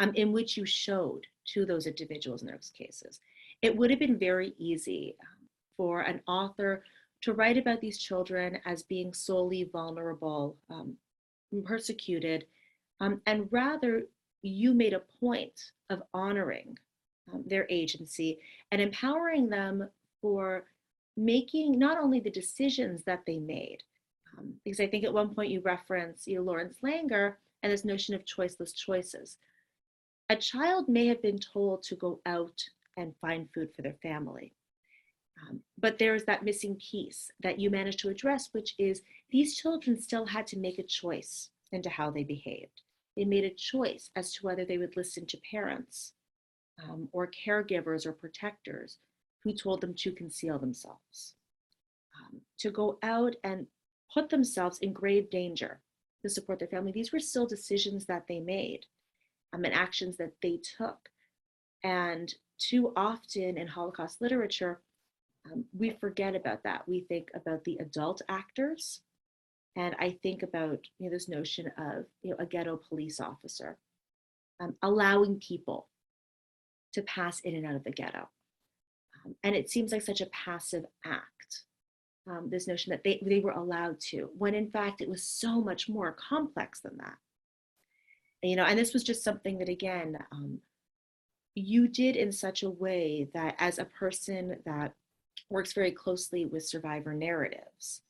um, 0.00 0.12
in 0.14 0.32
which 0.32 0.56
you 0.56 0.64
showed 0.64 1.26
to 1.52 1.66
those 1.66 1.86
individuals 1.86 2.42
in 2.42 2.48
those 2.48 2.72
cases. 2.76 3.20
It 3.60 3.76
would 3.76 3.90
have 3.90 3.98
been 3.98 4.18
very 4.18 4.54
easy 4.58 5.16
um, 5.20 5.48
for 5.76 6.02
an 6.02 6.22
author 6.26 6.84
to 7.22 7.32
write 7.32 7.58
about 7.58 7.80
these 7.80 7.98
children 7.98 8.60
as 8.64 8.82
being 8.84 9.12
solely 9.12 9.64
vulnerable, 9.64 10.56
um, 10.70 10.96
persecuted, 11.64 12.46
um, 13.00 13.20
and 13.26 13.48
rather 13.50 14.04
you 14.42 14.72
made 14.72 14.92
a 14.92 15.02
point 15.20 15.72
of 15.90 16.02
honoring 16.14 16.78
um, 17.32 17.42
their 17.46 17.66
agency 17.68 18.38
and 18.70 18.80
empowering 18.80 19.48
them 19.48 19.88
for 20.22 20.64
making 21.18 21.78
not 21.78 21.98
only 21.98 22.20
the 22.20 22.30
decisions 22.30 23.02
that 23.04 23.24
they 23.26 23.38
made, 23.38 23.78
um, 24.38 24.54
because 24.64 24.80
I 24.80 24.86
think 24.86 25.04
at 25.04 25.12
one 25.12 25.34
point 25.34 25.50
you 25.50 25.60
reference 25.60 26.26
you 26.26 26.36
know, 26.36 26.42
Lawrence 26.42 26.76
Langer 26.82 27.34
and 27.62 27.72
this 27.72 27.84
notion 27.84 28.14
of 28.14 28.24
choiceless 28.24 28.74
choices. 28.74 29.36
A 30.30 30.36
child 30.36 30.88
may 30.88 31.06
have 31.06 31.20
been 31.20 31.38
told 31.38 31.82
to 31.84 31.96
go 31.96 32.20
out 32.24 32.62
and 32.96 33.14
find 33.20 33.48
food 33.52 33.70
for 33.74 33.82
their 33.82 33.96
family. 34.02 34.52
Um, 35.42 35.60
but 35.78 35.98
there 35.98 36.14
is 36.14 36.24
that 36.24 36.44
missing 36.44 36.76
piece 36.76 37.30
that 37.40 37.58
you 37.58 37.70
managed 37.70 38.00
to 38.00 38.10
address, 38.10 38.50
which 38.52 38.74
is 38.78 39.02
these 39.30 39.56
children 39.56 40.00
still 40.00 40.26
had 40.26 40.46
to 40.48 40.58
make 40.58 40.78
a 40.78 40.82
choice 40.82 41.50
into 41.72 41.88
how 41.90 42.10
they 42.10 42.24
behaved. 42.24 42.82
They 43.16 43.24
made 43.24 43.44
a 43.44 43.54
choice 43.54 44.10
as 44.14 44.32
to 44.34 44.46
whether 44.46 44.64
they 44.64 44.78
would 44.78 44.96
listen 44.96 45.26
to 45.26 45.38
parents 45.50 46.12
um, 46.82 47.08
or 47.12 47.28
caregivers 47.28 48.06
or 48.06 48.12
protectors 48.12 48.98
who 49.48 49.54
told 49.56 49.80
them 49.80 49.94
to 49.94 50.12
conceal 50.12 50.58
themselves, 50.58 51.34
um, 52.20 52.40
to 52.58 52.70
go 52.70 52.98
out 53.02 53.34
and 53.44 53.66
put 54.12 54.28
themselves 54.28 54.78
in 54.80 54.92
grave 54.92 55.30
danger 55.30 55.80
to 56.22 56.28
support 56.28 56.58
their 56.58 56.68
family. 56.68 56.92
These 56.92 57.12
were 57.12 57.20
still 57.20 57.46
decisions 57.46 58.06
that 58.06 58.24
they 58.28 58.40
made 58.40 58.80
um, 59.52 59.64
and 59.64 59.74
actions 59.74 60.16
that 60.18 60.32
they 60.42 60.60
took. 60.76 60.98
And 61.82 62.32
too 62.58 62.92
often 62.96 63.56
in 63.56 63.66
Holocaust 63.66 64.20
literature, 64.20 64.80
um, 65.50 65.64
we 65.72 65.96
forget 66.00 66.34
about 66.34 66.62
that. 66.64 66.86
We 66.86 67.00
think 67.00 67.28
about 67.34 67.64
the 67.64 67.76
adult 67.78 68.20
actors. 68.28 69.00
And 69.76 69.94
I 69.98 70.18
think 70.22 70.42
about 70.42 70.80
you 70.98 71.06
know, 71.06 71.10
this 71.10 71.28
notion 71.28 71.70
of 71.78 72.04
you 72.22 72.32
know, 72.32 72.36
a 72.38 72.46
ghetto 72.46 72.80
police 72.88 73.20
officer 73.20 73.78
um, 74.60 74.74
allowing 74.82 75.38
people 75.38 75.88
to 76.92 77.02
pass 77.02 77.40
in 77.40 77.54
and 77.54 77.66
out 77.66 77.76
of 77.76 77.84
the 77.84 77.90
ghetto. 77.90 78.28
And 79.42 79.54
it 79.54 79.70
seems 79.70 79.92
like 79.92 80.02
such 80.02 80.20
a 80.20 80.26
passive 80.26 80.84
act, 81.04 81.62
um, 82.28 82.48
this 82.50 82.66
notion 82.68 82.90
that 82.90 83.04
they, 83.04 83.22
they 83.24 83.40
were 83.40 83.52
allowed 83.52 84.00
to, 84.10 84.30
when 84.36 84.54
in 84.54 84.70
fact 84.70 85.00
it 85.00 85.08
was 85.08 85.22
so 85.24 85.60
much 85.60 85.88
more 85.88 86.12
complex 86.12 86.80
than 86.80 86.96
that. 86.98 87.16
And, 88.42 88.50
you 88.50 88.56
know, 88.56 88.64
and 88.64 88.78
this 88.78 88.92
was 88.92 89.04
just 89.04 89.24
something 89.24 89.58
that, 89.58 89.68
again, 89.68 90.18
um, 90.30 90.60
you 91.54 91.88
did 91.88 92.16
in 92.16 92.30
such 92.30 92.62
a 92.62 92.70
way 92.70 93.28
that 93.34 93.56
as 93.58 93.78
a 93.78 93.84
person 93.84 94.58
that 94.64 94.92
works 95.50 95.72
very 95.72 95.90
closely 95.90 96.44
with 96.44 96.64
survivor 96.64 97.14
narratives 97.14 98.02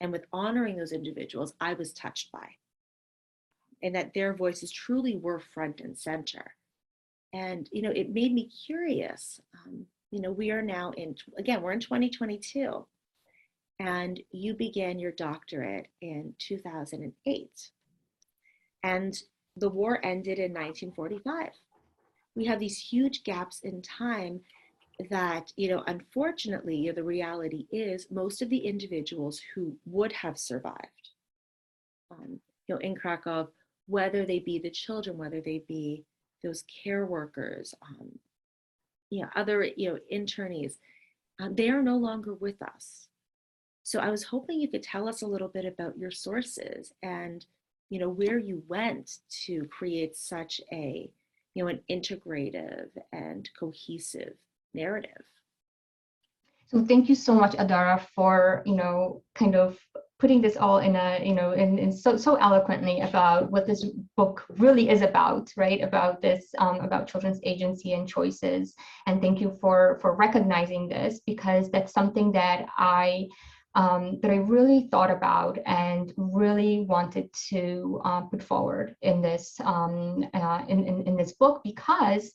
and 0.00 0.12
with 0.12 0.26
honoring 0.32 0.76
those 0.76 0.92
individuals, 0.92 1.54
I 1.60 1.74
was 1.74 1.92
touched 1.92 2.30
by. 2.32 2.46
And 3.82 3.94
that 3.94 4.12
their 4.12 4.34
voices 4.34 4.70
truly 4.70 5.16
were 5.16 5.40
front 5.40 5.80
and 5.80 5.96
center. 5.96 6.44
And, 7.32 7.68
you 7.72 7.80
know, 7.80 7.92
it 7.92 8.12
made 8.12 8.34
me 8.34 8.50
curious. 8.66 9.40
Um, 9.64 9.86
you 10.10 10.20
know, 10.20 10.32
we 10.32 10.50
are 10.50 10.62
now 10.62 10.92
in, 10.96 11.14
again, 11.38 11.62
we're 11.62 11.72
in 11.72 11.80
2022, 11.80 12.86
and 13.78 14.20
you 14.32 14.54
began 14.54 14.98
your 14.98 15.12
doctorate 15.12 15.86
in 16.00 16.34
2008. 16.38 17.70
And 18.82 19.22
the 19.56 19.68
war 19.68 20.04
ended 20.04 20.38
in 20.38 20.52
1945. 20.52 21.50
We 22.34 22.44
have 22.46 22.60
these 22.60 22.78
huge 22.78 23.24
gaps 23.24 23.60
in 23.62 23.82
time 23.82 24.40
that, 25.10 25.52
you 25.56 25.68
know, 25.68 25.82
unfortunately, 25.86 26.76
you 26.76 26.88
know, 26.88 26.94
the 26.94 27.04
reality 27.04 27.66
is 27.72 28.06
most 28.10 28.42
of 28.42 28.50
the 28.50 28.58
individuals 28.58 29.40
who 29.54 29.76
would 29.86 30.12
have 30.12 30.38
survived, 30.38 31.10
um, 32.10 32.40
you 32.66 32.74
know, 32.74 32.78
in 32.78 32.94
Krakow, 32.94 33.48
whether 33.86 34.24
they 34.24 34.38
be 34.40 34.58
the 34.58 34.70
children, 34.70 35.16
whether 35.16 35.40
they 35.40 35.62
be 35.66 36.04
those 36.42 36.64
care 36.82 37.06
workers, 37.06 37.74
um, 37.82 38.18
you 39.10 39.22
know, 39.22 39.28
other, 39.36 39.64
you 39.76 39.90
know, 39.90 39.98
internees, 40.12 40.74
um, 41.38 41.54
they 41.54 41.68
are 41.68 41.82
no 41.82 41.96
longer 41.96 42.34
with 42.34 42.62
us. 42.62 43.08
So 43.82 43.98
I 43.98 44.10
was 44.10 44.22
hoping 44.22 44.60
you 44.60 44.68
could 44.68 44.82
tell 44.82 45.08
us 45.08 45.22
a 45.22 45.26
little 45.26 45.48
bit 45.48 45.64
about 45.64 45.98
your 45.98 46.10
sources 46.10 46.92
and, 47.02 47.44
you 47.88 47.98
know, 47.98 48.08
where 48.08 48.38
you 48.38 48.62
went 48.68 49.18
to 49.46 49.64
create 49.66 50.16
such 50.16 50.60
a, 50.72 51.10
you 51.54 51.64
know, 51.64 51.68
an 51.68 51.80
integrative 51.90 52.88
and 53.12 53.48
cohesive 53.58 54.34
narrative. 54.74 55.22
So 56.70 56.84
thank 56.84 57.08
you 57.08 57.16
so 57.16 57.34
much, 57.34 57.52
Adara, 57.56 58.00
for 58.14 58.62
you 58.64 58.76
know 58.76 59.22
kind 59.34 59.56
of 59.56 59.76
putting 60.20 60.40
this 60.42 60.56
all 60.56 60.78
in 60.78 60.94
a 60.96 61.20
you 61.24 61.34
know 61.34 61.52
in, 61.52 61.78
in 61.78 61.90
so 61.90 62.16
so 62.16 62.36
eloquently 62.36 63.00
about 63.00 63.50
what 63.50 63.66
this 63.66 63.84
book 64.16 64.44
really 64.58 64.88
is 64.90 65.02
about, 65.02 65.50
right? 65.56 65.82
About 65.82 66.20
this 66.20 66.54
um, 66.58 66.80
about 66.80 67.08
children's 67.08 67.40
agency 67.42 67.94
and 67.94 68.06
choices. 68.06 68.74
And 69.06 69.20
thank 69.20 69.40
you 69.40 69.56
for 69.60 69.98
for 70.00 70.14
recognizing 70.14 70.88
this 70.88 71.20
because 71.26 71.70
that's 71.70 71.92
something 71.92 72.32
that 72.32 72.66
I 72.76 73.28
um, 73.74 74.18
that 74.20 74.30
I 74.30 74.36
really 74.36 74.88
thought 74.90 75.10
about 75.10 75.58
and 75.64 76.12
really 76.16 76.84
wanted 76.88 77.32
to 77.48 78.00
uh, 78.04 78.22
put 78.22 78.42
forward 78.42 78.96
in 79.02 79.22
this 79.22 79.56
um, 79.64 80.24
uh, 80.34 80.62
in, 80.68 80.86
in 80.86 81.06
in 81.08 81.16
this 81.16 81.32
book 81.32 81.62
because 81.64 82.32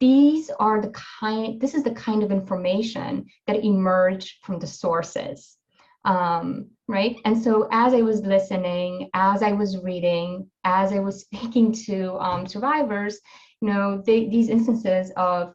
these 0.00 0.48
are 0.60 0.80
the 0.80 0.92
kind, 1.20 1.60
this 1.60 1.74
is 1.74 1.82
the 1.82 1.90
kind 1.90 2.22
of 2.22 2.30
information 2.30 3.26
that 3.46 3.64
emerged 3.64 4.36
from 4.44 4.60
the 4.60 4.66
sources, 4.66 5.56
um, 6.04 6.70
right? 6.88 7.16
And 7.26 7.40
so 7.40 7.68
as 7.70 7.92
I 7.92 8.00
was 8.00 8.22
listening, 8.22 9.10
as 9.14 9.42
I 9.42 9.52
was 9.52 9.78
reading, 9.78 10.50
as 10.64 10.92
I 10.92 10.98
was 10.98 11.20
speaking 11.32 11.72
to 11.86 12.16
um, 12.18 12.46
survivors, 12.46 13.20
you 13.60 13.68
know, 13.68 14.02
they, 14.04 14.28
these 14.28 14.48
instances 14.48 15.12
of 15.16 15.54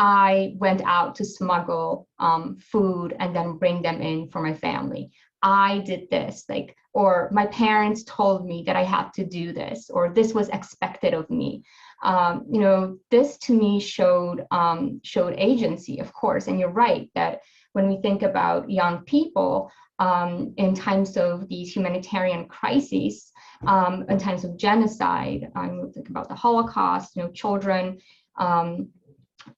I 0.00 0.54
went 0.58 0.82
out 0.84 1.16
to 1.16 1.24
smuggle 1.24 2.06
um, 2.20 2.58
food 2.60 3.16
and 3.18 3.34
then 3.34 3.58
bring 3.58 3.82
them 3.82 4.00
in 4.00 4.28
for 4.28 4.40
my 4.40 4.54
family. 4.54 5.10
I 5.42 5.78
did 5.80 6.08
this, 6.10 6.44
like, 6.48 6.76
or 6.92 7.28
my 7.32 7.46
parents 7.46 8.04
told 8.04 8.46
me 8.46 8.62
that 8.66 8.76
I 8.76 8.84
had 8.84 9.12
to 9.14 9.24
do 9.24 9.52
this, 9.52 9.90
or 9.90 10.08
this 10.08 10.34
was 10.34 10.48
expected 10.50 11.14
of 11.14 11.28
me. 11.30 11.62
Um, 12.02 12.44
you 12.50 12.60
know, 12.60 12.98
this 13.10 13.38
to 13.38 13.52
me 13.52 13.80
showed 13.80 14.44
um, 14.50 15.00
showed 15.04 15.34
agency, 15.36 15.98
of 15.98 16.12
course. 16.12 16.46
And 16.46 16.58
you're 16.58 16.70
right 16.70 17.10
that 17.14 17.40
when 17.72 17.88
we 17.88 18.00
think 18.00 18.22
about 18.22 18.70
young 18.70 19.04
people 19.04 19.70
um, 19.98 20.54
in 20.56 20.74
times 20.74 21.16
of 21.16 21.48
these 21.48 21.74
humanitarian 21.74 22.46
crises, 22.46 23.32
um, 23.66 24.04
in 24.08 24.18
times 24.18 24.44
of 24.44 24.56
genocide, 24.56 25.50
um, 25.56 25.90
think 25.92 26.08
about 26.08 26.28
the 26.28 26.34
Holocaust. 26.34 27.16
You 27.16 27.22
know, 27.22 27.30
children 27.30 27.98
um, 28.38 28.88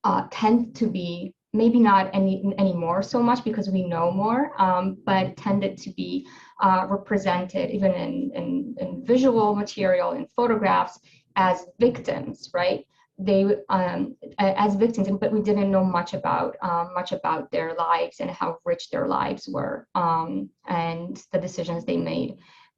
uh, 0.04 0.26
tend 0.30 0.74
to 0.76 0.86
be 0.86 1.34
maybe 1.52 1.80
not 1.80 2.08
any 2.12 2.54
anymore 2.58 3.02
so 3.02 3.20
much 3.20 3.42
because 3.42 3.68
we 3.68 3.84
know 3.84 4.10
more, 4.10 4.52
um, 4.60 4.96
but 5.04 5.36
tended 5.36 5.76
to 5.78 5.90
be 5.90 6.26
uh, 6.60 6.86
represented 6.88 7.70
even 7.70 7.92
in, 7.92 8.30
in, 8.34 8.74
in, 8.78 9.04
visual 9.04 9.56
material, 9.56 10.12
in 10.12 10.26
photographs, 10.36 11.00
as 11.36 11.66
victims, 11.78 12.50
right? 12.54 12.84
They 13.22 13.56
um, 13.68 14.16
as 14.38 14.76
victims, 14.76 15.08
but 15.20 15.32
we 15.32 15.42
didn't 15.42 15.70
know 15.70 15.84
much 15.84 16.14
about 16.14 16.56
um, 16.62 16.94
much 16.94 17.12
about 17.12 17.50
their 17.50 17.74
lives 17.74 18.20
and 18.20 18.30
how 18.30 18.58
rich 18.64 18.88
their 18.90 19.06
lives 19.06 19.46
were, 19.46 19.86
um, 19.94 20.48
and 20.66 21.22
the 21.32 21.38
decisions 21.38 21.84
they 21.84 21.98
made 21.98 22.36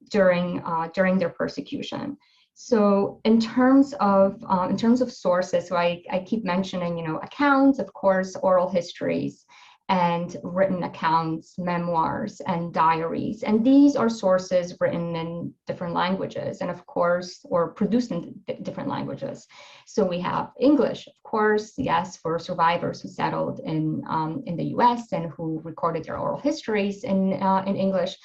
during 0.09 0.61
uh, 0.65 0.89
during 0.93 1.17
their 1.17 1.29
persecution. 1.29 2.17
So 2.55 3.19
in 3.23 3.39
terms 3.39 3.93
of 3.99 4.43
um, 4.47 4.69
in 4.69 4.77
terms 4.77 5.01
of 5.01 5.11
sources, 5.11 5.67
so 5.67 5.75
I, 5.75 6.03
I 6.11 6.19
keep 6.19 6.43
mentioning, 6.43 6.97
you 6.97 7.07
know, 7.07 7.17
accounts, 7.19 7.79
of 7.79 7.91
course, 7.93 8.35
oral 8.35 8.69
histories 8.69 9.45
and 9.89 10.37
written 10.43 10.83
accounts, 10.83 11.55
memoirs, 11.57 12.41
and 12.47 12.73
diaries. 12.73 13.43
And 13.43 13.65
these 13.65 13.95
are 13.95 14.09
sources 14.09 14.75
written 14.79 15.15
in 15.15 15.53
different 15.67 15.93
languages, 15.93 16.61
and 16.61 16.71
of 16.71 16.85
course, 16.85 17.39
or 17.43 17.73
produced 17.73 18.11
in 18.11 18.33
different 18.61 18.89
languages. 18.89 19.45
So 19.85 20.05
we 20.05 20.19
have 20.21 20.51
English, 20.59 21.07
of 21.07 21.21
course, 21.23 21.73
yes, 21.77 22.17
for 22.17 22.39
survivors 22.39 23.01
who 23.01 23.09
settled 23.09 23.59
in 23.59 24.03
um, 24.07 24.43
in 24.45 24.55
the 24.55 24.69
U.S. 24.75 25.11
and 25.11 25.31
who 25.31 25.61
recorded 25.63 26.05
their 26.05 26.17
oral 26.17 26.39
histories 26.39 27.03
in 27.03 27.33
uh, 27.33 27.63
in 27.67 27.75
English 27.75 28.15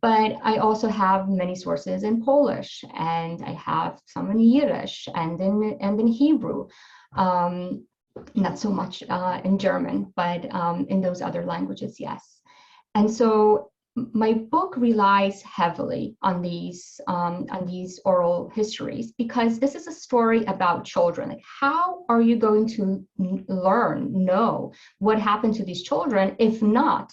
but 0.00 0.36
I 0.42 0.58
also 0.58 0.88
have 0.88 1.28
many 1.28 1.56
sources 1.56 2.04
in 2.04 2.24
Polish 2.24 2.84
and 2.94 3.42
I 3.44 3.52
have 3.52 4.00
some 4.06 4.30
in 4.30 4.38
Yiddish 4.38 5.08
and 5.12 5.40
in, 5.40 5.76
and 5.80 6.00
in 6.00 6.06
Hebrew. 6.06 6.68
Um, 7.16 7.86
not 8.34 8.58
so 8.58 8.70
much 8.70 9.02
uh, 9.08 9.40
in 9.44 9.58
German, 9.58 10.12
but 10.16 10.52
um, 10.54 10.86
in 10.88 11.00
those 11.00 11.22
other 11.22 11.44
languages, 11.44 11.98
yes. 11.98 12.40
And 12.94 13.10
so 13.10 13.70
my 14.12 14.32
book 14.32 14.76
relies 14.76 15.42
heavily 15.42 16.16
on 16.22 16.42
these 16.42 17.00
um, 17.08 17.46
on 17.50 17.66
these 17.66 18.00
oral 18.04 18.50
histories 18.54 19.12
because 19.12 19.58
this 19.58 19.74
is 19.74 19.86
a 19.86 19.92
story 19.92 20.44
about 20.44 20.84
children. 20.84 21.30
Like, 21.30 21.42
how 21.60 22.04
are 22.08 22.20
you 22.20 22.36
going 22.36 22.68
to 22.76 23.04
learn, 23.48 24.24
know 24.24 24.72
what 24.98 25.20
happened 25.20 25.54
to 25.54 25.64
these 25.64 25.82
children 25.82 26.36
if 26.38 26.62
not 26.62 27.12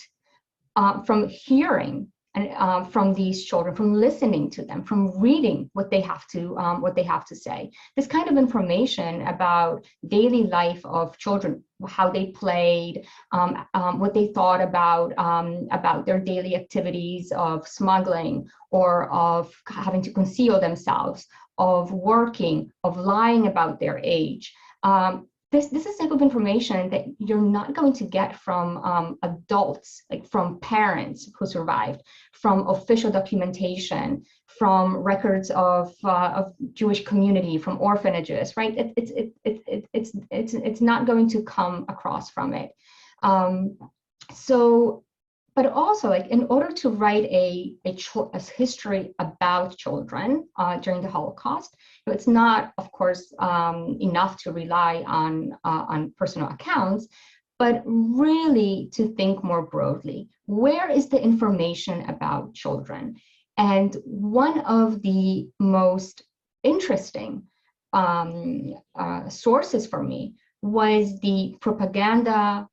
uh, 0.76 1.02
from 1.04 1.28
hearing 1.28 2.12
and 2.36 2.52
uh, 2.58 2.84
from 2.84 3.14
these 3.14 3.46
children, 3.46 3.74
from 3.76 3.94
listening 3.94 4.50
to 4.52 4.66
them, 4.66 4.84
from 4.84 5.18
reading 5.20 5.70
what 5.74 5.90
they 5.90 6.02
have 6.02 6.28
to 6.28 6.58
um, 6.58 6.82
what 6.82 6.96
they 6.96 7.04
have 7.04 7.26
to 7.26 7.36
say. 7.36 7.72
This 7.96 8.08
kind 8.08 8.30
of 8.30 8.38
information 8.38 9.26
about 9.28 9.86
daily 10.08 10.44
life 10.44 10.86
of 10.86 11.18
children, 11.18 11.64
how 11.88 12.10
they 12.10 12.28
played, 12.28 13.08
um, 13.32 13.66
um, 13.74 14.00
what 14.00 14.14
they 14.14 14.28
thought 14.34 14.62
about 14.62 15.18
um, 15.18 15.68
about 15.72 16.06
their 16.06 16.20
daily 16.20 16.56
activities 16.56 17.32
of 17.32 17.68
smuggling 17.68 18.48
or 18.70 19.10
of 19.12 19.54
having 19.68 20.02
to 20.02 20.12
conceal 20.12 20.60
themselves, 20.60 21.26
of 21.58 21.92
working, 21.92 22.72
of 22.84 22.98
lying 22.98 23.48
about 23.48 23.80
their 23.80 24.00
age. 24.04 24.54
Um, 24.84 25.28
this 25.56 25.68
this 25.68 25.86
is 25.86 25.98
type 25.98 26.12
of 26.12 26.22
information 26.22 26.90
that 26.90 27.06
you're 27.18 27.42
not 27.42 27.74
going 27.74 27.94
to 27.94 28.04
get 28.04 28.40
from 28.40 28.78
um, 28.78 29.18
adults 29.24 30.04
like 30.10 30.26
from 30.30 30.60
parents 30.60 31.30
who 31.38 31.46
survived 31.46 32.02
from 32.34 32.68
official 32.68 33.12
documentation 33.12 34.24
from 34.48 34.98
records 34.98 35.50
of 35.52 35.94
uh, 36.04 36.32
of 36.36 36.54
jewish 36.74 37.04
community 37.06 37.58
from 37.58 37.80
orphanages 37.82 38.56
right? 38.58 38.78
It, 38.78 38.94
it's 38.98 39.12
it, 39.12 39.30
it, 39.44 39.64
it, 39.68 39.90
it's 39.94 40.12
it's 40.32 40.54
it's 40.54 40.82
not 40.82 41.06
going 41.06 41.30
to 41.30 41.44
come 41.44 41.86
across 41.88 42.30
from 42.30 42.54
it. 42.54 42.72
Um, 43.24 43.78
so 44.34 45.04
but 45.56 45.68
also 45.68 46.10
like 46.10 46.28
in 46.28 46.46
order 46.50 46.72
to 46.74 46.90
write 46.90 47.24
a, 47.26 47.74
a, 47.86 47.98
a 48.34 48.40
history 48.40 49.14
about 49.20 49.78
children 49.78 50.48
uh, 50.58 50.78
during 50.78 51.02
the 51.02 51.10
Holocaust, 51.10 51.76
it's 52.08 52.28
not, 52.28 52.74
of 52.78 52.92
course, 52.92 53.34
um, 53.40 53.98
enough 54.02 54.38
to 54.44 54.52
rely 54.52 55.04
on, 55.08 55.54
uh, 55.64 55.86
on 55.88 56.14
personal 56.18 56.50
accounts, 56.50 57.08
but 57.58 57.82
really 57.86 58.90
to 58.94 59.16
think 59.16 59.44
more 59.44 59.66
broadly. 59.66 60.28
Where 60.46 60.90
is 60.92 61.08
the 61.08 61.22
information 61.22 62.10
about 62.10 62.54
children? 62.54 63.16
And 63.58 63.96
one 64.04 64.60
of 64.62 65.02
the 65.02 65.48
most 65.60 66.24
interesting 66.64 67.44
um, 67.94 68.76
uh, 68.94 69.30
sources 69.30 69.88
for 69.88 70.04
me 70.04 70.36
was 70.62 71.18
the 71.22 71.56
propaganda 71.62 72.68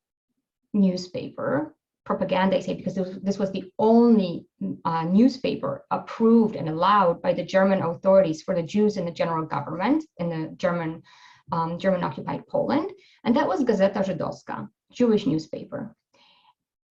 newspaper 0.73 1.73
propaganda, 2.05 2.57
I 2.57 2.59
say, 2.59 2.73
because 2.73 2.95
this 2.95 3.07
was, 3.07 3.19
this 3.21 3.39
was 3.39 3.51
the 3.51 3.71
only 3.79 4.45
uh, 4.85 5.03
newspaper 5.03 5.85
approved 5.91 6.55
and 6.55 6.67
allowed 6.67 7.21
by 7.21 7.33
the 7.33 7.43
German 7.43 7.81
authorities 7.81 8.41
for 8.41 8.53
the 8.55 8.63
Jews 8.63 8.97
in 8.97 9.05
the 9.05 9.11
general 9.11 9.45
government 9.45 10.03
in 10.17 10.29
the 10.29 10.55
German 10.57 11.03
um, 11.51 11.77
German 11.77 12.03
occupied 12.03 12.47
Poland, 12.47 12.91
and 13.23 13.35
that 13.35 13.47
was 13.47 13.63
Gazeta 13.63 14.03
Żydowska, 14.03 14.69
Jewish 14.91 15.25
newspaper. 15.25 15.95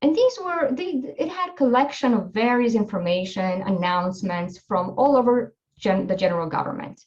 And 0.02 0.14
these 0.14 0.38
were, 0.44 0.70
they, 0.72 1.14
it 1.18 1.28
had 1.28 1.56
collection 1.56 2.12
of 2.12 2.32
various 2.32 2.74
information, 2.74 3.62
announcements 3.62 4.58
from 4.58 4.94
all 4.98 5.16
over 5.16 5.54
gen, 5.78 6.06
the 6.06 6.16
general 6.16 6.48
government. 6.48 7.00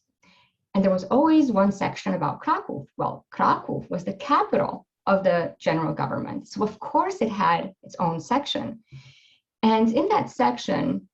And 0.73 0.83
there 0.83 0.91
was 0.91 1.03
always 1.05 1.51
one 1.51 1.71
section 1.71 2.13
about 2.13 2.41
Krakow. 2.41 2.85
Well, 2.97 3.25
Krakow 3.31 3.85
was 3.89 4.03
the 4.03 4.13
capital 4.13 4.84
of 5.07 5.23
the 5.23 5.55
general 5.59 5.93
government. 5.93 6.47
So 6.47 6.63
of 6.63 6.79
course 6.79 7.17
it 7.21 7.29
had 7.29 7.73
its 7.83 7.95
own 7.99 8.19
section. 8.19 8.79
And 9.63 9.93
in 9.93 10.07
that 10.09 10.29
section, 10.29 11.07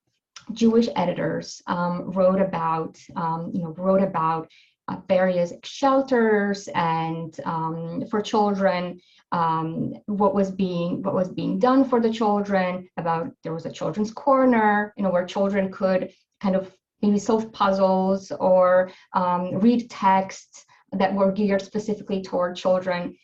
Jewish 0.53 0.89
editors 0.95 1.61
um, 1.67 2.11
wrote 2.11 2.41
about, 2.41 2.97
um, 3.15 3.51
you 3.53 3.61
know, 3.61 3.73
wrote 3.77 4.01
about 4.01 4.49
uh, 4.87 4.97
various 5.07 5.53
shelters 5.63 6.67
and 6.73 7.39
um, 7.45 8.05
for 8.09 8.21
children, 8.21 8.99
um, 9.31 9.93
what 10.07 10.33
was 10.35 10.51
being 10.51 11.01
what 11.03 11.13
was 11.13 11.29
being 11.29 11.59
done 11.59 11.85
for 11.85 12.01
the 12.01 12.11
children. 12.11 12.89
About 12.97 13.31
there 13.43 13.53
was 13.53 13.65
a 13.65 13.71
children's 13.71 14.11
corner, 14.11 14.93
you 14.97 15.03
know, 15.03 15.11
where 15.11 15.25
children 15.25 15.71
could 15.71 16.11
kind 16.41 16.55
of 16.55 16.75
maybe 17.01 17.19
solve 17.19 17.51
puzzles 17.53 18.31
or 18.31 18.91
um, 19.13 19.59
read 19.59 19.89
texts 19.89 20.65
that 20.91 21.13
were 21.13 21.31
geared 21.31 21.61
specifically 21.61 22.21
toward 22.21 22.55
children. 22.55 23.15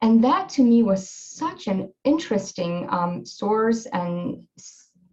And 0.00 0.22
that 0.22 0.48
to 0.50 0.62
me 0.62 0.82
was 0.82 1.10
such 1.10 1.66
an 1.66 1.92
interesting 2.04 2.86
um, 2.90 3.26
source 3.26 3.86
and 3.86 4.46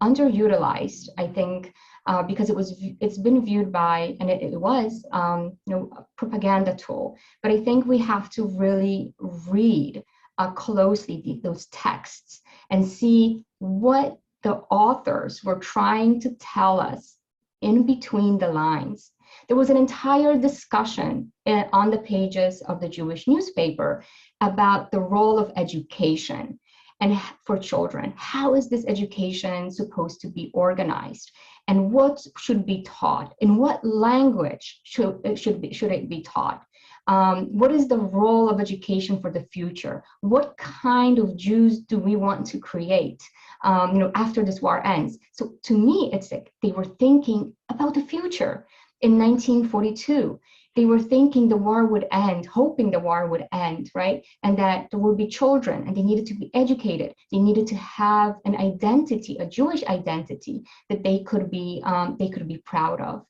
underutilized, 0.00 1.08
I 1.18 1.26
think, 1.26 1.72
uh, 2.06 2.22
because 2.22 2.50
it 2.50 2.56
was 2.56 2.80
it's 3.00 3.18
been 3.18 3.44
viewed 3.44 3.72
by 3.72 4.16
and 4.20 4.30
it, 4.30 4.42
it 4.42 4.60
was 4.60 5.04
um, 5.12 5.56
you 5.66 5.74
know 5.74 6.06
propaganda 6.16 6.74
tool. 6.76 7.16
But 7.42 7.50
I 7.50 7.60
think 7.60 7.84
we 7.84 7.98
have 7.98 8.30
to 8.30 8.46
really 8.46 9.12
read 9.18 10.04
uh, 10.38 10.52
closely 10.52 11.22
the, 11.24 11.40
those 11.42 11.66
texts 11.66 12.42
and 12.70 12.86
see 12.86 13.44
what 13.58 14.18
the 14.42 14.56
authors 14.70 15.42
were 15.42 15.58
trying 15.58 16.20
to 16.20 16.30
tell 16.38 16.78
us 16.78 17.16
in 17.60 17.86
between 17.86 18.38
the 18.38 18.48
lines. 18.48 19.10
There 19.48 19.56
was 19.56 19.70
an 19.70 19.76
entire 19.76 20.36
discussion 20.36 21.32
eh, 21.46 21.64
on 21.72 21.90
the 21.90 21.98
pages 21.98 22.62
of 22.62 22.80
the 22.80 22.88
Jewish 22.88 23.28
newspaper 23.28 24.04
about 24.40 24.90
the 24.90 25.00
role 25.00 25.38
of 25.38 25.52
education 25.56 26.58
and 27.00 27.20
for 27.44 27.58
children. 27.58 28.12
How 28.16 28.54
is 28.54 28.68
this 28.68 28.84
education 28.86 29.70
supposed 29.70 30.20
to 30.22 30.28
be 30.28 30.50
organized? 30.54 31.30
And 31.68 31.92
what 31.92 32.24
should 32.38 32.66
be 32.66 32.82
taught? 32.82 33.34
In 33.40 33.56
what 33.56 33.84
language 33.84 34.80
should, 34.82 35.38
should, 35.38 35.60
be, 35.60 35.72
should 35.72 35.92
it 35.92 36.08
be 36.08 36.22
taught? 36.22 36.64
Um, 37.08 37.46
what 37.56 37.70
is 37.70 37.86
the 37.86 37.98
role 37.98 38.50
of 38.50 38.60
education 38.60 39.20
for 39.20 39.30
the 39.30 39.46
future? 39.52 40.02
What 40.22 40.56
kind 40.56 41.20
of 41.20 41.36
Jews 41.36 41.80
do 41.80 41.98
we 41.98 42.16
want 42.16 42.46
to 42.46 42.58
create? 42.58 43.22
Um, 43.62 43.92
you 43.92 43.98
know, 44.00 44.10
after 44.16 44.44
this 44.44 44.60
war 44.60 44.84
ends. 44.84 45.18
So 45.32 45.54
to 45.64 45.78
me, 45.78 46.10
it's 46.12 46.32
like 46.32 46.52
they 46.62 46.72
were 46.72 46.84
thinking 46.84 47.54
about 47.68 47.94
the 47.94 48.02
future 48.02 48.66
in 49.00 49.18
1942 49.18 50.40
they 50.76 50.84
were 50.84 51.00
thinking 51.00 51.48
the 51.48 51.56
war 51.56 51.86
would 51.86 52.06
end, 52.12 52.44
hoping 52.44 52.90
the 52.90 53.00
war 53.00 53.26
would 53.26 53.46
end, 53.50 53.90
right? 53.94 54.22
And 54.42 54.58
that 54.58 54.90
there 54.90 55.00
would 55.00 55.16
be 55.16 55.26
children 55.26 55.88
and 55.88 55.96
they 55.96 56.02
needed 56.02 56.26
to 56.26 56.34
be 56.34 56.50
educated. 56.54 57.14
They 57.32 57.38
needed 57.38 57.66
to 57.68 57.76
have 57.76 58.36
an 58.44 58.54
identity, 58.56 59.38
a 59.38 59.46
Jewish 59.46 59.82
identity 59.84 60.64
that 60.90 61.02
they 61.02 61.20
could 61.20 61.50
be, 61.50 61.82
um, 61.84 62.16
they 62.18 62.28
could 62.28 62.46
be 62.46 62.58
proud 62.58 63.00
of. 63.00 63.24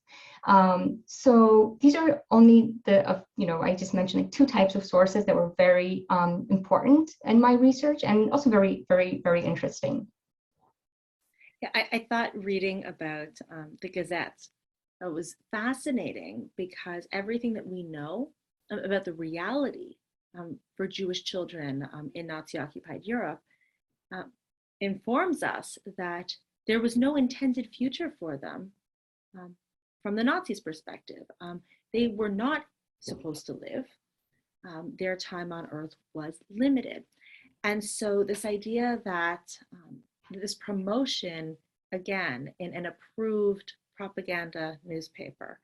Um, 0.44 1.00
so 1.06 1.78
these 1.80 1.94
are 1.94 2.22
only 2.32 2.74
the, 2.84 3.08
uh, 3.08 3.20
you 3.36 3.46
know, 3.46 3.62
I 3.62 3.76
just 3.76 3.94
mentioned 3.94 4.24
like 4.24 4.32
two 4.32 4.46
types 4.46 4.74
of 4.74 4.84
sources 4.84 5.24
that 5.24 5.34
were 5.34 5.52
very 5.56 6.04
um, 6.10 6.46
important 6.50 7.12
in 7.24 7.40
my 7.40 7.52
research 7.52 8.02
and 8.02 8.30
also 8.32 8.50
very, 8.50 8.84
very, 8.88 9.20
very 9.22 9.44
interesting. 9.44 10.08
Yeah, 11.62 11.70
I, 11.74 11.88
I 11.92 12.06
thought 12.08 12.44
reading 12.44 12.84
about 12.86 13.28
um, 13.50 13.76
the 13.80 13.88
Gazette 13.88 14.38
it 15.00 15.12
was 15.12 15.36
fascinating 15.50 16.48
because 16.56 17.06
everything 17.12 17.52
that 17.54 17.66
we 17.66 17.82
know 17.82 18.30
about 18.70 19.04
the 19.04 19.12
reality 19.12 19.96
um, 20.38 20.58
for 20.76 20.86
Jewish 20.86 21.24
children 21.24 21.88
um, 21.92 22.10
in 22.14 22.26
Nazi 22.26 22.58
occupied 22.58 23.02
Europe 23.04 23.40
uh, 24.14 24.24
informs 24.80 25.42
us 25.42 25.78
that 25.98 26.34
there 26.66 26.80
was 26.80 26.96
no 26.96 27.16
intended 27.16 27.68
future 27.74 28.12
for 28.18 28.36
them 28.36 28.72
um, 29.38 29.54
from 30.02 30.16
the 30.16 30.24
Nazis' 30.24 30.60
perspective. 30.60 31.24
Um, 31.40 31.60
they 31.92 32.08
were 32.08 32.28
not 32.28 32.64
supposed 33.00 33.46
to 33.46 33.52
live. 33.54 33.86
Um, 34.66 34.94
their 34.98 35.16
time 35.16 35.52
on 35.52 35.68
earth 35.70 35.94
was 36.12 36.42
limited. 36.50 37.04
And 37.64 37.82
so, 37.82 38.24
this 38.24 38.44
idea 38.44 39.00
that 39.04 39.56
this 40.30 40.54
promotion, 40.54 41.56
again, 41.92 42.52
in 42.58 42.74
an 42.74 42.86
approved 42.86 43.72
propaganda 43.96 44.78
newspaper. 44.84 45.58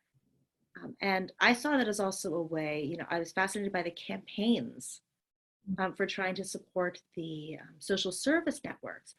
Um, 0.83 0.97
and 1.01 1.33
I 1.41 1.53
saw 1.53 1.77
that 1.77 1.89
as 1.89 2.01
also 2.01 2.35
a 2.35 2.43
way, 2.43 2.83
you 2.83 2.97
know, 2.97 3.07
I 3.11 3.19
was 3.19 3.33
fascinated 3.33 3.73
by 3.73 3.83
the 3.83 3.91
campaigns 3.91 5.03
um, 5.79 5.95
for 5.95 6.07
trying 6.07 6.35
to 6.37 6.45
support 6.45 7.01
the 7.15 7.59
um, 7.61 7.75
social 7.79 8.13
service 8.13 8.61
networks. 8.65 9.15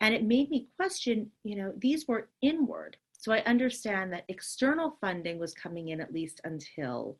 And 0.00 0.14
it 0.14 0.24
made 0.24 0.50
me 0.50 0.68
question, 0.76 1.30
you 1.44 1.56
know, 1.56 1.72
these 1.78 2.06
were 2.06 2.28
inward. 2.42 2.96
So 3.12 3.32
I 3.32 3.40
understand 3.40 4.12
that 4.12 4.24
external 4.28 4.98
funding 5.00 5.38
was 5.38 5.54
coming 5.54 5.88
in 5.88 6.00
at 6.00 6.12
least 6.12 6.40
until 6.44 7.16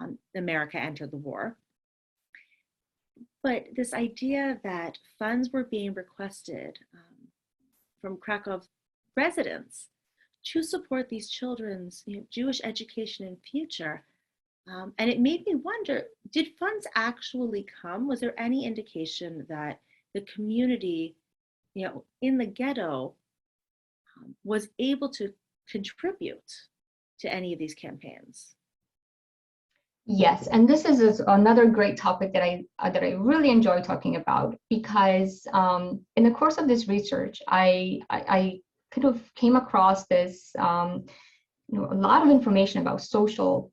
um, 0.00 0.18
America 0.36 0.78
entered 0.78 1.10
the 1.10 1.16
war. 1.16 1.56
But 3.42 3.66
this 3.76 3.92
idea 3.92 4.58
that 4.64 4.98
funds 5.18 5.50
were 5.50 5.64
being 5.64 5.92
requested 5.94 6.78
um, 6.94 7.28
from 8.00 8.16
Krakow 8.16 8.62
residents 9.16 9.88
to 10.44 10.62
support 10.62 11.08
these 11.08 11.30
children's 11.30 12.02
you 12.06 12.18
know, 12.18 12.26
Jewish 12.30 12.60
education 12.64 13.26
and 13.26 13.36
future. 13.50 14.04
Um, 14.66 14.94
and 14.98 15.10
it 15.10 15.20
made 15.20 15.44
me 15.46 15.56
wonder 15.56 16.04
did 16.30 16.56
funds 16.58 16.86
actually 16.94 17.66
come? 17.82 18.08
Was 18.08 18.20
there 18.20 18.38
any 18.40 18.64
indication 18.64 19.46
that 19.48 19.80
the 20.14 20.22
community, 20.22 21.16
you 21.74 21.86
know, 21.86 22.04
in 22.22 22.38
the 22.38 22.46
ghetto 22.46 23.14
um, 24.16 24.34
was 24.44 24.68
able 24.78 25.10
to 25.10 25.32
contribute 25.68 26.52
to 27.20 27.32
any 27.32 27.52
of 27.52 27.58
these 27.58 27.74
campaigns? 27.74 28.54
Yes, 30.06 30.48
and 30.48 30.68
this 30.68 30.84
is 30.84 31.20
another 31.20 31.64
great 31.66 31.96
topic 31.96 32.34
that 32.34 32.42
I 32.42 32.64
uh, 32.78 32.90
that 32.90 33.02
I 33.02 33.12
really 33.12 33.48
enjoy 33.48 33.80
talking 33.80 34.16
about 34.16 34.54
because 34.68 35.46
um, 35.54 36.00
in 36.16 36.24
the 36.24 36.30
course 36.30 36.58
of 36.58 36.68
this 36.68 36.88
research, 36.88 37.40
I, 37.48 38.00
I, 38.10 38.24
I 38.28 38.60
kind 38.94 39.06
of 39.06 39.34
came 39.34 39.56
across 39.56 40.06
this, 40.06 40.50
um, 40.58 41.06
you 41.68 41.78
know, 41.78 41.88
a 41.90 41.94
lot 41.94 42.22
of 42.22 42.30
information 42.30 42.80
about 42.80 43.00
social 43.00 43.72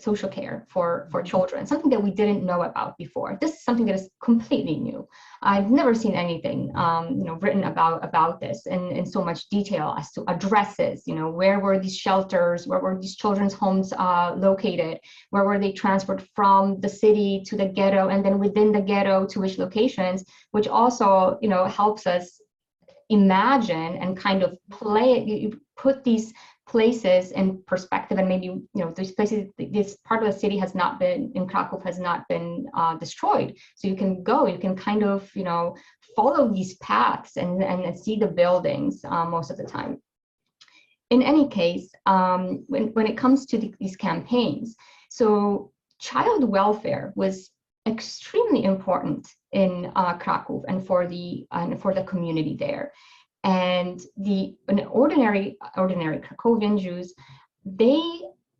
social 0.00 0.28
care 0.28 0.66
for 0.70 1.08
for 1.10 1.20
mm-hmm. 1.20 1.28
children 1.28 1.66
something 1.66 1.90
that 1.90 2.02
we 2.02 2.10
didn't 2.10 2.44
know 2.44 2.62
about 2.62 2.96
before 2.96 3.36
this 3.40 3.54
is 3.54 3.64
something 3.64 3.86
that 3.86 3.94
is 3.94 4.08
completely 4.22 4.76
new 4.76 5.06
i've 5.42 5.70
never 5.70 5.94
seen 5.94 6.14
anything 6.14 6.70
um, 6.76 7.08
you 7.18 7.24
know 7.24 7.34
written 7.34 7.64
about 7.64 8.02
about 8.04 8.40
this 8.40 8.66
in, 8.66 8.90
in 8.92 9.04
so 9.04 9.22
much 9.22 9.48
detail 9.48 9.94
as 9.98 10.12
to 10.12 10.24
addresses 10.28 11.02
you 11.06 11.14
know 11.14 11.28
where 11.30 11.58
were 11.60 11.78
these 11.78 11.96
shelters 11.96 12.66
where 12.66 12.80
were 12.80 12.98
these 13.00 13.16
children's 13.16 13.52
homes 13.52 13.92
uh, 13.92 14.32
located 14.36 14.98
where 15.30 15.44
were 15.44 15.58
they 15.58 15.72
transferred 15.72 16.22
from 16.34 16.80
the 16.80 16.88
city 16.88 17.42
to 17.44 17.56
the 17.56 17.66
ghetto 17.66 18.08
and 18.08 18.24
then 18.24 18.38
within 18.38 18.72
the 18.72 18.80
ghetto 18.80 19.26
to 19.26 19.40
which 19.40 19.58
locations 19.58 20.24
which 20.52 20.68
also 20.68 21.38
you 21.42 21.48
know 21.48 21.64
helps 21.64 22.06
us 22.06 22.40
imagine 23.10 23.96
and 23.96 24.16
kind 24.16 24.42
of 24.42 24.56
play 24.70 25.14
it. 25.14 25.26
you 25.26 25.60
put 25.76 26.04
these 26.04 26.32
places 26.68 27.32
in 27.32 27.62
perspective 27.66 28.18
and 28.18 28.28
maybe 28.28 28.46
you 28.46 28.68
know 28.74 28.90
these 28.90 29.12
places 29.12 29.48
this 29.56 29.96
part 30.04 30.22
of 30.22 30.30
the 30.32 30.38
city 30.38 30.58
has 30.58 30.74
not 30.74 31.00
been 31.00 31.32
in 31.34 31.48
krakow 31.48 31.82
has 31.82 31.98
not 31.98 32.28
been 32.28 32.66
uh, 32.74 32.94
destroyed 32.98 33.56
so 33.74 33.88
you 33.88 33.96
can 33.96 34.22
go 34.22 34.46
you 34.46 34.58
can 34.58 34.76
kind 34.76 35.02
of 35.02 35.30
you 35.34 35.44
know 35.44 35.74
follow 36.14 36.52
these 36.52 36.76
paths 36.76 37.38
and 37.38 37.62
and 37.62 37.98
see 37.98 38.16
the 38.16 38.26
buildings 38.26 39.00
uh, 39.04 39.24
most 39.24 39.50
of 39.50 39.56
the 39.56 39.64
time 39.64 39.98
in 41.10 41.22
any 41.22 41.48
case 41.48 41.90
um, 42.04 42.64
when, 42.66 42.88
when 42.88 43.06
it 43.06 43.16
comes 43.16 43.46
to 43.46 43.56
the, 43.56 43.74
these 43.80 43.96
campaigns 43.96 44.76
so 45.08 45.72
child 45.98 46.44
welfare 46.44 47.12
was 47.16 47.50
extremely 47.86 48.64
important 48.64 49.28
in 49.52 49.90
uh, 49.96 50.18
Krakow 50.18 50.62
and 50.68 50.86
for 50.86 51.06
the 51.06 51.46
and 51.50 51.80
for 51.80 51.94
the 51.94 52.04
community 52.04 52.56
there. 52.56 52.92
And 53.44 54.00
the 54.16 54.56
an 54.68 54.80
ordinary 54.86 55.56
ordinary 55.76 56.18
Krakowian 56.18 56.78
Jews, 56.78 57.14
they 57.64 58.02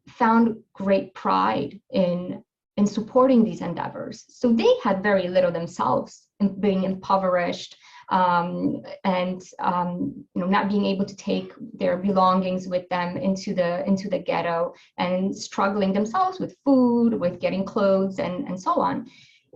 found 0.09 0.57
great 0.73 1.15
pride 1.15 1.81
in 1.91 2.43
in 2.77 2.87
supporting 2.87 3.45
these 3.45 3.61
endeavors. 3.61 4.25
So 4.29 4.53
they 4.53 4.73
had 4.83 5.03
very 5.03 5.29
little 5.29 5.51
themselves 5.51 6.29
in 6.39 6.61
being 6.61 6.85
impoverished 6.85 7.77
um, 8.11 8.83
and 9.05 9.43
um, 9.59 10.25
you 10.35 10.41
know 10.41 10.47
not 10.47 10.69
being 10.69 10.87
able 10.87 11.05
to 11.05 11.17
take 11.17 11.53
their 11.75 11.97
belongings 11.97 12.67
with 12.69 12.89
them 12.89 13.17
into 13.17 13.55
the 13.55 13.87
into 13.87 14.09
the 14.09 14.19
ghetto 14.19 14.75
and 14.97 15.37
struggling 15.37 15.93
themselves 15.93 16.41
with 16.41 16.57
food, 16.65 17.15
with 17.15 17.41
getting 17.41 17.65
clothes, 17.65 18.19
and 18.19 18.47
and 18.49 18.61
so 18.61 18.73
on. 18.73 19.09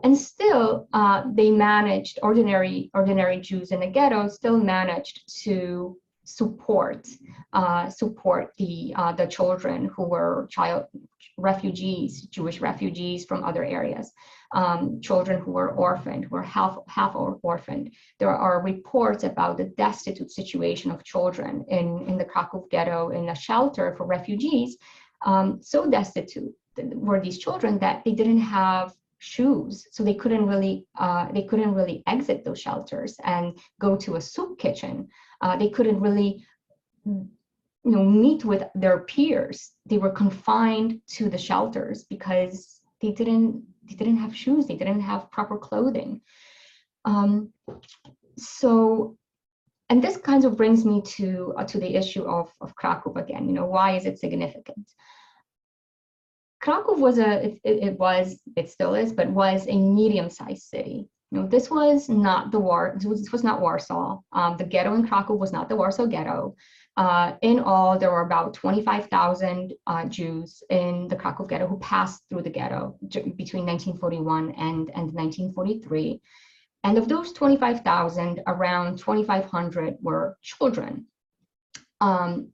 And 0.05 0.17
still 0.17 0.89
uh, 0.93 1.25
they 1.33 1.51
managed 1.51 2.19
ordinary 2.23 2.91
ordinary 2.95 3.41
Jews 3.41 3.73
in 3.73 3.81
the 3.81 3.87
ghetto 3.87 4.29
still 4.29 4.59
managed 4.59 5.23
to 5.45 5.97
support 6.25 7.09
uh, 7.53 7.89
support 7.89 8.53
the 8.59 8.93
uh, 8.97 9.13
the 9.13 9.27
children 9.27 9.91
who 9.95 10.05
were 10.05 10.47
child 10.51 10.85
refugees 11.39 12.23
Jewish 12.23 12.61
refugees 12.61 13.25
from 13.25 13.45
other 13.45 13.65
areas 13.65 14.13
um, 14.53 15.01
children 15.01 15.41
who 15.41 15.53
were 15.53 15.73
orphaned 15.73 16.25
who 16.25 16.37
were 16.37 16.43
half 16.43 16.79
half 16.89 17.15
orphaned. 17.15 17.93
There 18.19 18.31
are 18.31 18.63
reports 18.63 19.25
about 19.25 19.57
the 19.57 19.73
destitute 19.85 20.31
situation 20.31 20.91
of 20.91 21.05
children 21.05 21.65
in 21.69 22.07
in 22.09 22.19
the 22.19 22.25
Krakow 22.25 22.67
ghetto 22.71 23.11
in 23.11 23.29
a 23.29 23.35
shelter 23.35 23.95
for 23.97 24.07
refugees 24.07 24.77
um, 25.25 25.61
so 25.63 25.89
destitute 25.89 26.55
were 26.77 27.21
these 27.21 27.39
children 27.39 27.79
that 27.79 28.05
they 28.05 28.13
didn't 28.13 28.41
have 28.41 28.95
shoes. 29.19 29.87
So 29.93 30.03
they 30.03 30.15
couldn't 30.15 30.47
really 30.47 30.87
uh, 30.99 31.31
they 31.33 31.45
couldn't 31.45 31.75
really 31.75 32.03
exit 32.07 32.45
those 32.45 32.61
shelters 32.61 33.17
and 33.25 33.59
go 33.81 33.97
to 33.97 34.17
a 34.17 34.21
soup 34.21 34.59
kitchen. 34.59 35.09
Uh, 35.41 35.57
they 35.57 35.69
couldn't 35.69 36.01
really 36.01 36.45
you 37.05 37.29
know 37.85 38.05
meet 38.05 38.45
with 38.45 38.65
their 38.75 39.01
peers. 39.01 39.73
They 39.87 39.99
were 39.99 40.11
confined 40.11 41.01
to 41.09 41.29
the 41.29 41.39
shelters 41.39 42.05
because 42.05 42.81
they 43.01 43.13
didn't 43.13 43.63
they 43.89 43.95
didn't 43.95 44.19
have 44.19 44.35
shoes 44.35 44.67
they 44.67 44.77
didn't 44.77 45.01
have 45.01 45.31
proper 45.31 45.57
clothing 45.59 46.21
um, 47.05 47.53
so 48.39 49.17
and 49.89 50.03
this 50.03 50.17
kind 50.17 50.45
of 50.45 50.57
brings 50.57 50.85
me 50.85 51.03
to 51.03 51.53
uh, 51.59 51.65
to 51.65 51.79
the 51.79 51.95
issue 51.97 52.25
of 52.25 52.51
of 52.61 52.75
krakow 52.75 53.13
again 53.15 53.47
you 53.49 53.55
know 53.55 53.67
why 53.67 53.97
is 53.97 54.07
it 54.07 54.19
significant 54.19 54.87
Krakow 56.63 56.95
was 56.95 57.19
a, 57.19 57.45
it, 57.45 57.61
it, 57.65 57.99
was, 57.99 58.41
it 58.57 58.71
still 58.71 58.95
is, 58.95 59.13
but 59.13 59.29
was 59.29 59.67
a 59.67 59.77
medium-sized 59.77 60.63
city. 60.63 61.09
You 61.33 61.41
know, 61.41 61.47
this 61.47 61.69
was 61.69 62.09
not 62.09 62.53
the 62.53 62.61
war, 62.61 62.93
this 62.95 63.05
was, 63.05 63.23
this 63.23 63.33
was 63.33 63.43
not 63.43 63.61
Warsaw. 63.61 64.21
Um, 64.33 64.57
the 64.57 64.65
ghetto 64.65 64.95
in 64.95 65.07
Krakow 65.07 65.35
was 65.35 65.53
not 65.53 65.69
the 65.69 65.77
Warsaw 65.77 66.07
ghetto. 66.07 66.55
Uh, 66.97 67.35
in 67.41 67.59
all, 67.59 67.99
there 67.99 68.11
were 68.11 68.21
about 68.21 68.53
25,000 68.53 69.73
uh, 69.87 70.05
Jews 70.07 70.63
in 70.69 71.09
the 71.09 71.17
Krakow 71.17 71.47
ghetto 71.47 71.67
who 71.67 71.79
passed 71.79 72.23
through 72.29 72.43
the 72.43 72.51
ghetto 72.51 72.97
between 73.09 73.65
1941 73.65 74.51
and, 74.53 74.91
and 74.91 75.13
1943. 75.15 76.21
And 76.85 76.99
of 76.99 77.09
those 77.09 77.33
25,000, 77.33 78.43
around 78.47 78.99
2,500 78.99 79.97
were 80.03 80.37
children. 80.43 81.07
Um, 82.01 82.49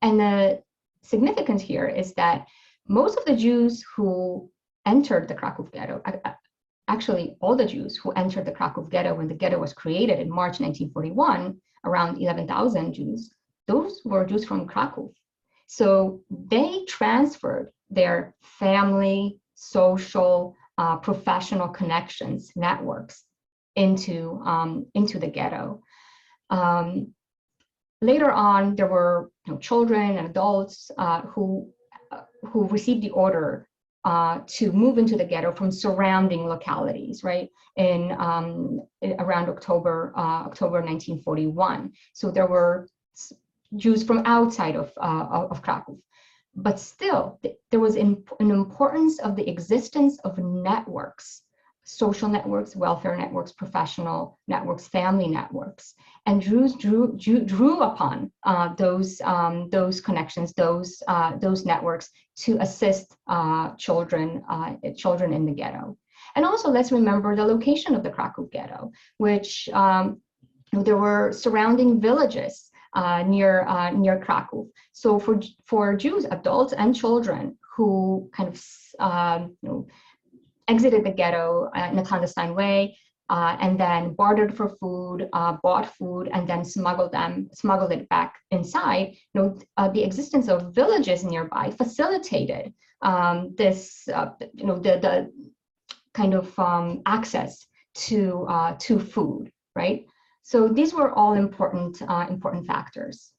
and 0.00 0.20
the 0.20 0.62
significance 1.02 1.60
here 1.60 1.86
is 1.86 2.14
that 2.14 2.46
most 2.88 3.18
of 3.18 3.24
the 3.24 3.36
Jews 3.36 3.84
who 3.94 4.50
entered 4.86 5.28
the 5.28 5.34
Krakow 5.34 5.64
ghetto, 5.64 6.00
actually 6.88 7.36
all 7.40 7.56
the 7.56 7.66
Jews 7.66 7.96
who 7.96 8.12
entered 8.12 8.46
the 8.46 8.52
Krakow 8.52 8.82
ghetto 8.82 9.14
when 9.14 9.28
the 9.28 9.34
ghetto 9.34 9.58
was 9.58 9.72
created 9.72 10.20
in 10.20 10.30
March 10.30 10.60
1941, 10.60 11.60
around 11.84 12.22
11,000 12.22 12.92
Jews, 12.92 13.30
those 13.66 14.00
were 14.04 14.24
Jews 14.24 14.44
from 14.44 14.66
Krakow. 14.66 15.10
So 15.66 16.20
they 16.30 16.84
transferred 16.86 17.72
their 17.90 18.34
family, 18.42 19.38
social, 19.54 20.54
uh, 20.78 20.96
professional 20.96 21.68
connections, 21.68 22.52
networks 22.54 23.24
into, 23.74 24.40
um, 24.44 24.86
into 24.94 25.18
the 25.18 25.26
ghetto. 25.26 25.82
Um, 26.50 27.14
later 28.00 28.30
on, 28.30 28.76
there 28.76 28.86
were 28.86 29.30
you 29.46 29.54
know, 29.54 29.58
children 29.58 30.16
and 30.16 30.28
adults 30.28 30.90
uh, 30.98 31.22
who, 31.22 31.68
uh, 32.12 32.22
who 32.44 32.68
received 32.68 33.02
the 33.02 33.10
order 33.10 33.68
uh, 34.04 34.40
to 34.46 34.70
move 34.70 34.98
into 34.98 35.16
the 35.16 35.24
ghetto 35.24 35.52
from 35.52 35.72
surrounding 35.72 36.46
localities, 36.46 37.24
right? 37.24 37.48
In, 37.76 38.12
um, 38.12 38.80
in 39.02 39.16
around 39.18 39.48
October, 39.48 40.12
uh, 40.16 40.44
October 40.46 40.80
1941. 40.80 41.92
So 42.12 42.30
there 42.30 42.46
were 42.46 42.88
Jews 43.74 44.02
from 44.02 44.22
outside 44.24 44.76
of, 44.76 44.92
uh, 44.96 45.46
of 45.50 45.62
Krakow. 45.62 45.98
But 46.54 46.80
still, 46.80 47.38
there 47.70 47.80
was 47.80 47.96
an 47.96 48.24
importance 48.38 49.18
of 49.20 49.36
the 49.36 49.48
existence 49.48 50.18
of 50.20 50.38
networks, 50.38 51.42
social 51.84 52.28
networks, 52.28 52.74
welfare 52.74 53.16
networks, 53.16 53.52
professional 53.52 54.38
networks, 54.48 54.88
family 54.88 55.28
networks. 55.28 55.94
And 56.24 56.40
Jews 56.40 56.74
drew, 56.74 57.14
drew, 57.16 57.44
drew 57.44 57.80
upon 57.80 58.32
uh, 58.44 58.74
those, 58.74 59.20
um, 59.20 59.68
those 59.70 60.00
connections, 60.00 60.52
those, 60.54 61.02
uh, 61.06 61.36
those 61.36 61.66
networks 61.66 62.10
to 62.38 62.56
assist 62.60 63.14
uh, 63.28 63.74
children, 63.76 64.42
uh, 64.48 64.76
children 64.96 65.32
in 65.32 65.44
the 65.44 65.52
ghetto. 65.52 65.96
And 66.34 66.44
also 66.44 66.70
let's 66.70 66.90
remember 66.90 67.36
the 67.36 67.44
location 67.44 67.94
of 67.94 68.02
the 68.02 68.10
Krakow 68.10 68.48
ghetto, 68.50 68.90
which 69.18 69.68
um, 69.72 70.20
there 70.72 70.96
were 70.96 71.32
surrounding 71.32 72.00
villages 72.00 72.70
near 72.94 73.66
uh, 73.66 73.90
near 73.90 74.18
Krakow. 74.18 74.66
So 74.92 75.18
for 75.18 75.40
for 75.64 75.96
Jews, 75.96 76.24
adults 76.30 76.72
and 76.72 76.94
children 76.94 77.58
who 77.76 78.30
kind 78.32 78.48
of 78.48 78.62
um, 78.98 79.56
you 79.62 79.68
know 79.68 79.86
exited 80.68 81.04
the 81.04 81.10
ghetto 81.10 81.70
uh, 81.76 81.88
in 81.92 81.98
a 81.98 82.04
clandestine 82.04 82.54
way. 82.54 82.96
Uh, 83.28 83.56
and 83.60 83.76
then 83.80 84.14
bartered 84.14 84.56
for 84.56 84.68
food, 84.68 85.28
uh, 85.32 85.56
bought 85.60 85.92
food, 85.96 86.28
and 86.32 86.48
then 86.48 86.64
smuggled 86.64 87.10
them, 87.10 87.48
smuggled 87.52 87.90
it 87.90 88.08
back 88.08 88.36
inside. 88.52 89.16
You 89.34 89.42
know, 89.42 89.58
uh, 89.76 89.88
the 89.88 90.04
existence 90.04 90.48
of 90.48 90.72
villages 90.72 91.24
nearby 91.24 91.72
facilitated 91.72 92.72
um, 93.02 93.52
this, 93.56 94.04
you 94.54 94.64
know, 94.64 94.78
the 94.78 95.00
the 95.00 95.32
kind 96.14 96.34
of 96.34 96.56
um, 96.56 97.02
access 97.04 97.66
to 98.06 98.46
to 98.78 99.00
food, 99.00 99.50
right? 99.74 100.06
So 100.46 100.68
these 100.68 100.94
were 100.94 101.10
all 101.10 101.32
important, 101.32 102.00
uh, 102.06 102.28
important 102.30 102.68
factors. 102.68 103.32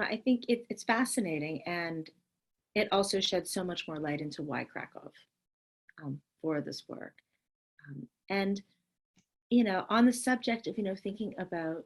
I 0.00 0.16
think 0.16 0.44
it, 0.48 0.64
it's 0.70 0.84
fascinating 0.84 1.60
and 1.66 2.08
it 2.74 2.88
also 2.92 3.20
sheds 3.20 3.52
so 3.52 3.62
much 3.62 3.86
more 3.86 3.98
light 3.98 4.22
into 4.22 4.42
why 4.42 4.64
Krakow 4.64 5.12
um, 6.02 6.18
for 6.40 6.62
this 6.62 6.84
work. 6.88 7.12
Um, 7.86 8.08
and, 8.30 8.62
you 9.50 9.64
know, 9.64 9.84
on 9.90 10.06
the 10.06 10.14
subject 10.14 10.66
of, 10.66 10.78
you 10.78 10.84
know, 10.84 10.94
thinking 10.94 11.34
about 11.36 11.84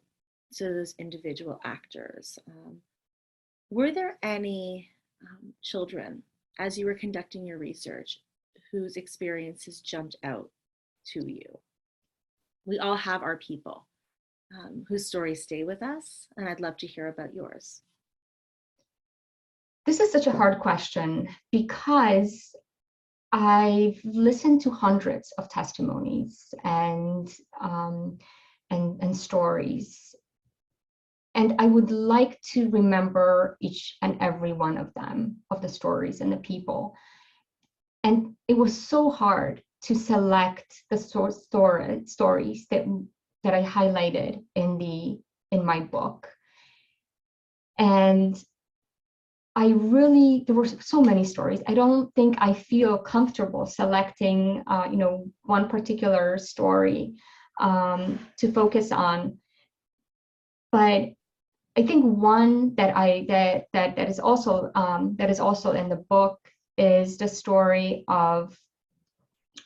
so 0.53 0.73
those 0.73 0.95
individual 1.01 1.59
actors, 1.65 2.39
um, 2.49 2.77
were 3.71 3.91
there 3.91 4.19
any 4.23 4.89
um, 5.21 5.53
children 5.63 6.23
as 6.61 6.79
you 6.79 6.87
were 6.87 6.95
conducting 6.95 7.45
your 7.45 7.59
research 7.59 8.21
whose 8.71 8.97
experiences 8.97 9.81
jumped 9.81 10.15
out 10.23 10.49
to 11.07 11.29
you? 11.29 11.59
We 12.67 12.79
all 12.79 12.97
have 12.97 13.23
our 13.23 13.37
people 13.37 13.87
um, 14.55 14.85
whose 14.89 15.07
stories 15.07 15.43
stay 15.43 15.65
with 15.65 15.83
us, 15.83 16.27
and 16.37 16.49
I'd 16.49 16.61
love 16.61 16.77
to 16.79 16.87
hear 16.87 17.09
about 17.09 17.35
yours. 17.35 17.83
This 19.87 20.01
is 20.01 20.13
such 20.13 20.27
a 20.27 20.33
hard 20.33 20.61
question 20.61 21.29
because 21.53 22.55
I've 23.33 24.01
listened 24.05 24.61
to 24.63 24.71
hundreds 24.71 25.33
of 25.39 25.49
testimonies 25.49 26.53
and 26.65 27.33
um, 27.61 28.19
and 28.71 29.03
and 29.03 29.17
stories, 29.17 30.15
and 31.35 31.55
I 31.59 31.67
would 31.67 31.91
like 31.91 32.41
to 32.53 32.69
remember 32.71 33.57
each 33.61 33.97
and 34.03 34.17
every 34.21 34.53
one 34.53 34.77
of 34.77 34.93
them, 34.95 35.39
of 35.51 35.63
the 35.63 35.69
stories 35.69 36.21
and 36.21 36.33
the 36.33 36.39
people. 36.39 36.95
And 38.03 38.35
it 38.49 38.57
was 38.57 38.77
so 38.77 39.11
hard 39.11 39.63
to 39.83 39.95
select 39.95 40.85
the 40.91 40.99
source 40.99 41.43
story, 41.43 42.05
stories 42.07 42.67
that 42.71 42.85
that 43.43 43.55
I 43.55 43.63
highlighted 43.63 44.45
in 44.55 44.79
the 44.79 45.19
in 45.51 45.65
my 45.65 45.81
book. 45.81 46.29
And 47.79 48.43
I 49.57 49.69
really 49.71 50.45
there 50.47 50.55
were 50.55 50.67
so 50.67 51.01
many 51.01 51.25
stories. 51.25 51.61
I 51.67 51.75
don't 51.75 52.15
think 52.15 52.37
I 52.39 52.53
feel 52.53 52.99
comfortable 52.99 53.67
selecting 53.67 54.63
uh, 54.67 54.89
you 54.91 54.97
know 54.97 55.27
one 55.43 55.69
particular 55.69 56.39
story 56.39 57.15
um, 57.61 58.19
to 58.39 58.53
focus 58.53 58.93
on. 58.93 59.39
But 60.71 61.11
I 61.77 61.87
think 61.87 62.05
one 62.05 62.75
that 62.77 62.97
I 62.97 63.27
that 63.29 63.67
that 63.73 63.97
that 63.97 64.09
is 64.09 64.21
also 64.21 64.71
um, 64.75 65.17
that 65.19 65.31
is 65.31 65.41
also 65.41 65.73
in 65.73 65.89
the 65.89 66.05
book 66.09 66.39
is 66.77 67.19
the 67.19 67.29
story 67.29 68.05
of 68.09 68.57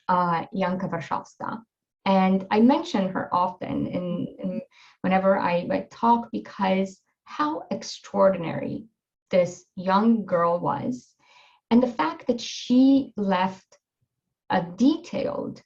uh, 0.09 0.45
Janka 0.55 0.89
Warszawska. 0.89 1.63
And 2.05 2.47
I 2.51 2.61
mention 2.61 3.09
her 3.09 3.35
often 3.35 3.87
in, 3.87 4.27
in 4.39 4.61
whenever 5.01 5.39
I, 5.39 5.87
talk 5.91 6.29
because 6.33 7.01
how 7.25 7.63
extraordinary 7.71 8.87
this 9.31 9.65
young 9.75 10.27
girl 10.27 10.61
was. 10.61 11.09
And 11.71 11.83
the 11.83 11.89
fact 11.89 12.27
that 12.27 12.41
she 12.41 13.13
left 13.17 13.79
a 14.51 14.63
detailed 14.63 15.63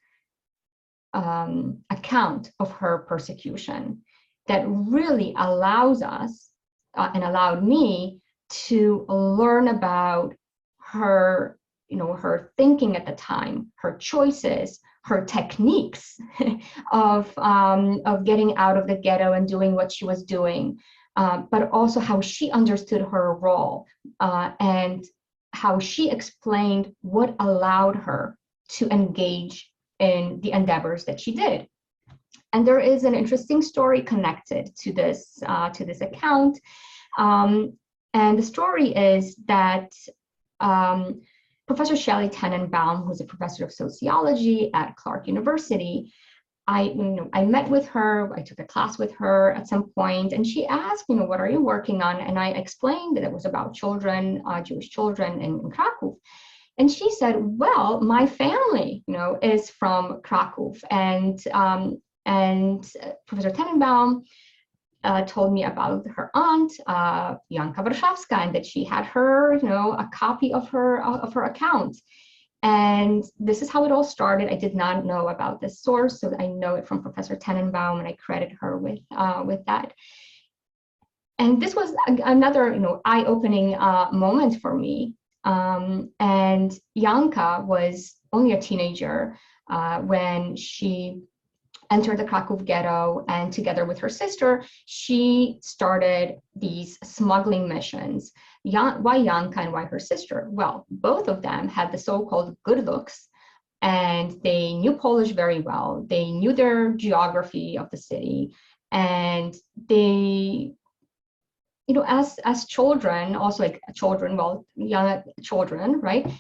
um, 1.13 1.79
account 1.91 2.53
of 2.61 2.71
her 2.73 2.99
persecution 3.09 4.03
that 4.47 4.65
really 4.67 5.35
allows 5.37 6.03
us 6.03 6.51
uh, 6.97 7.11
and 7.15 7.25
allowed 7.25 7.65
me 7.65 8.21
to 8.51 9.05
learn 9.09 9.69
about 9.69 10.35
her 10.81 11.58
you 11.89 11.97
know 11.97 12.13
her 12.13 12.53
thinking 12.57 12.97
at 12.97 13.07
the 13.07 13.13
time 13.13 13.73
her 13.77 13.97
choices 13.97 14.81
her 15.05 15.25
techniques 15.25 16.19
of 16.93 17.33
um, 17.39 18.01
of 18.05 18.25
getting 18.25 18.57
out 18.57 18.77
of 18.77 18.87
the 18.87 18.97
ghetto 18.97 19.33
and 19.33 19.49
doing 19.49 19.75
what 19.75 19.91
she 19.93 20.05
was 20.05 20.23
doing 20.23 20.79
uh, 21.17 21.43
but 21.51 21.71
also 21.73 21.99
how 21.99 22.21
she 22.21 22.51
understood 22.53 23.03
her 23.03 23.35
role 23.35 23.87
uh, 24.21 24.53
and 24.61 25.05
how 25.53 25.79
she 25.79 26.11
explained 26.11 26.95
what 27.03 27.35
allowed 27.41 27.97
her 27.97 28.39
to 28.69 28.89
engage 28.91 29.69
in 29.99 30.39
the 30.43 30.53
endeavors 30.53 31.05
that 31.07 31.19
she 31.19 31.33
did. 31.33 31.67
And 32.53 32.67
there 32.67 32.79
is 32.79 33.03
an 33.03 33.15
interesting 33.15 33.61
story 33.63 34.03
connected 34.03 34.75
to 34.83 34.93
this 34.93 35.43
uh, 35.45 35.71
to 35.71 35.85
this 35.85 36.01
account. 36.01 36.59
Um, 37.19 37.77
and 38.15 38.39
the 38.39 38.43
story 38.43 38.95
is 38.95 39.35
that 39.49 39.91
um, 40.61 41.23
Professor 41.69 41.97
Shelley 41.97 42.29
Tenenbaum, 42.29 43.07
who's 43.07 43.21
a 43.21 43.25
professor 43.25 43.65
of 43.65 43.73
sociology 43.73 44.71
at 44.75 44.97
Clark 44.97 45.29
University, 45.29 46.13
I, 46.67 46.83
you 46.83 47.03
know, 47.03 47.31
I 47.33 47.45
met 47.45 47.69
with 47.69 47.87
her, 47.89 48.31
I 48.35 48.43
took 48.43 48.59
a 48.59 48.65
class 48.65 48.99
with 48.99 49.15
her 49.17 49.55
at 49.55 49.69
some 49.69 49.91
point, 49.91 50.33
and 50.33 50.47
she 50.47 50.67
asked, 50.67 51.05
you 51.09 51.17
know, 51.17 51.25
what 51.25 51.41
are 51.41 51.49
you 51.49 51.63
working 51.63 52.03
on? 52.03 52.21
And 52.21 52.39
I 52.39 52.49
explained 52.49 53.17
that 53.17 53.25
it 53.25 53.33
was 53.33 53.47
about 53.47 53.75
children, 53.75 54.43
uh, 54.47 54.61
Jewish 54.61 54.91
children 54.91 55.41
in, 55.41 55.61
in 55.61 55.71
Krakow. 55.71 56.17
And 56.77 56.91
she 56.91 57.11
said, 57.11 57.37
well, 57.39 58.01
my 58.01 58.27
family, 58.27 59.03
you 59.07 59.15
know, 59.15 59.39
is 59.43 59.71
from 59.71 60.21
Krakow. 60.23 60.75
And, 60.91 61.43
um, 61.53 62.03
and 62.27 62.87
Professor 63.27 63.51
Tenenbaum 63.51 64.25
uh, 65.05 65.23
told 65.25 65.53
me 65.53 65.65
about 65.65 66.07
her 66.09 66.31
aunt, 66.35 66.73
uh, 66.87 67.37
Janka 67.51 67.83
Warszawska, 67.83 68.39
and 68.39 68.55
that 68.55 68.67
she 68.67 68.85
had 68.85 69.05
her, 69.07 69.55
you 69.55 69.69
know, 69.69 69.93
a 69.93 70.09
copy 70.13 70.53
of 70.53 70.69
her 70.71 71.05
uh, 71.05 71.19
of 71.19 71.33
her 71.35 71.45
account. 71.45 71.97
And 72.63 73.23
this 73.39 73.63
is 73.63 73.71
how 73.71 73.85
it 73.85 73.93
all 73.93 74.03
started. 74.03 74.51
I 74.51 74.57
did 74.57 74.75
not 74.75 75.05
know 75.05 75.29
about 75.29 75.61
this 75.61 75.81
source, 75.81 76.21
so 76.21 76.35
I 76.39 76.49
know 76.49 76.75
it 76.75 76.89
from 76.89 77.03
Professor 77.03 77.37
Tenenbaum, 77.37 77.99
and 78.01 78.09
I 78.09 78.13
credit 78.13 78.53
her 78.61 78.77
with 78.77 78.99
uh, 79.17 79.45
with 79.47 79.65
that. 79.67 79.93
And 81.39 81.63
this 81.63 81.77
was 81.77 81.95
another, 82.07 82.73
you 82.73 82.81
know, 82.81 83.01
eye-opening 83.05 83.77
uh, 83.77 84.09
moment 84.13 84.61
for 84.61 84.75
me. 84.75 85.15
Um, 85.45 86.11
and 86.19 86.77
Janka 86.97 87.63
was 87.65 88.17
only 88.33 88.53
a 88.53 88.61
teenager 88.61 89.39
uh, 89.71 90.01
when 90.01 90.57
she 90.57 91.23
entered 91.91 92.19
the 92.19 92.25
Krakow 92.25 92.57
ghetto 92.57 93.25
and 93.29 93.53
together 93.53 93.85
with 93.85 93.99
her 93.99 94.09
sister, 94.09 94.65
she 94.85 95.59
started 95.63 96.41
these 96.55 96.99
smuggling 97.03 97.69
missions. 97.69 98.33
why 98.63 99.23
Janka 99.23 99.61
and 99.61 99.73
why 99.73 99.85
her 99.85 99.99
sister? 99.99 100.49
Well, 100.51 100.87
both 100.91 101.29
of 101.29 101.43
them 101.43 101.69
had 101.69 101.93
the 101.93 101.99
so-called 101.99 102.57
good 102.65 102.85
looks 102.85 103.29
and 103.81 104.41
they 104.43 104.75
knew 104.75 104.95
Polish 104.95 105.31
very 105.31 105.61
well. 105.61 106.05
They 106.07 106.31
knew 106.31 106.53
their 106.53 106.93
geography 106.95 107.79
of 107.79 107.89
the 107.91 107.97
city 107.97 108.55
and 108.91 109.55
they 109.89 110.75
you 111.89 111.95
know, 111.95 112.05
as 112.07 112.39
as 112.45 112.67
children, 112.67 113.35
also 113.35 113.63
like 113.63 113.81
children, 113.95 114.37
well, 114.37 114.67
young 114.77 115.23
children, 115.43 116.01
right? 116.01 116.31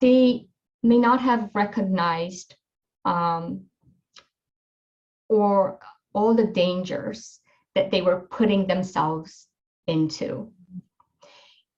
They 0.00 0.46
may 0.84 0.98
not 0.98 1.20
have 1.20 1.50
recognized 1.54 2.54
um, 3.04 3.64
or 5.28 5.78
all 6.14 6.34
the 6.34 6.46
dangers 6.46 7.40
that 7.74 7.90
they 7.90 8.02
were 8.02 8.26
putting 8.30 8.66
themselves 8.66 9.48
into. 9.86 10.50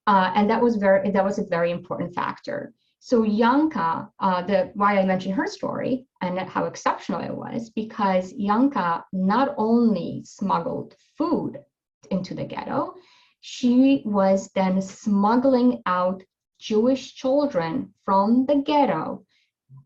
Uh, 0.07 0.33
and 0.35 0.49
that 0.49 0.63
was 0.63 0.77
very 0.77 1.11
that 1.11 1.25
was 1.25 1.39
a 1.39 1.45
very 1.45 1.71
important 1.71 2.15
factor. 2.15 2.73
So 3.01 3.25
Janka, 3.25 4.11
uh, 4.19 4.43
the 4.43 4.71
why 4.75 4.99
I 4.99 5.05
mentioned 5.05 5.35
her 5.35 5.47
story 5.47 6.07
and 6.21 6.39
how 6.39 6.65
exceptional 6.65 7.21
it 7.21 7.35
was, 7.35 7.71
because 7.71 8.33
Janka 8.33 9.05
not 9.13 9.55
only 9.57 10.23
smuggled 10.25 10.95
food 11.17 11.59
into 12.11 12.35
the 12.35 12.45
ghetto, 12.45 12.95
she 13.41 14.03
was 14.05 14.51
then 14.55 14.81
smuggling 14.83 15.83
out 15.87 16.23
Jewish 16.59 17.15
children 17.15 17.95
from 18.05 18.47
the 18.47 18.57
ghetto 18.57 19.25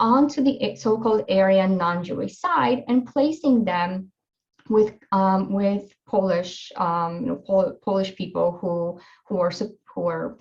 onto 0.00 0.42
the 0.42 0.74
so-called 0.76 1.24
Aryan 1.30 1.76
non-Jewish 1.76 2.38
side 2.38 2.84
and 2.88 3.06
placing 3.06 3.64
them 3.64 4.10
with 4.68 4.94
um, 5.10 5.52
with 5.52 5.92
Polish 6.06 6.70
um, 6.76 7.20
you 7.20 7.26
know 7.26 7.36
Pol 7.36 7.78
Polish 7.84 8.14
people 8.14 8.58
who 8.60 9.00
who 9.26 9.40
are 9.40 9.52
who 9.94 10.06
are 10.06 10.38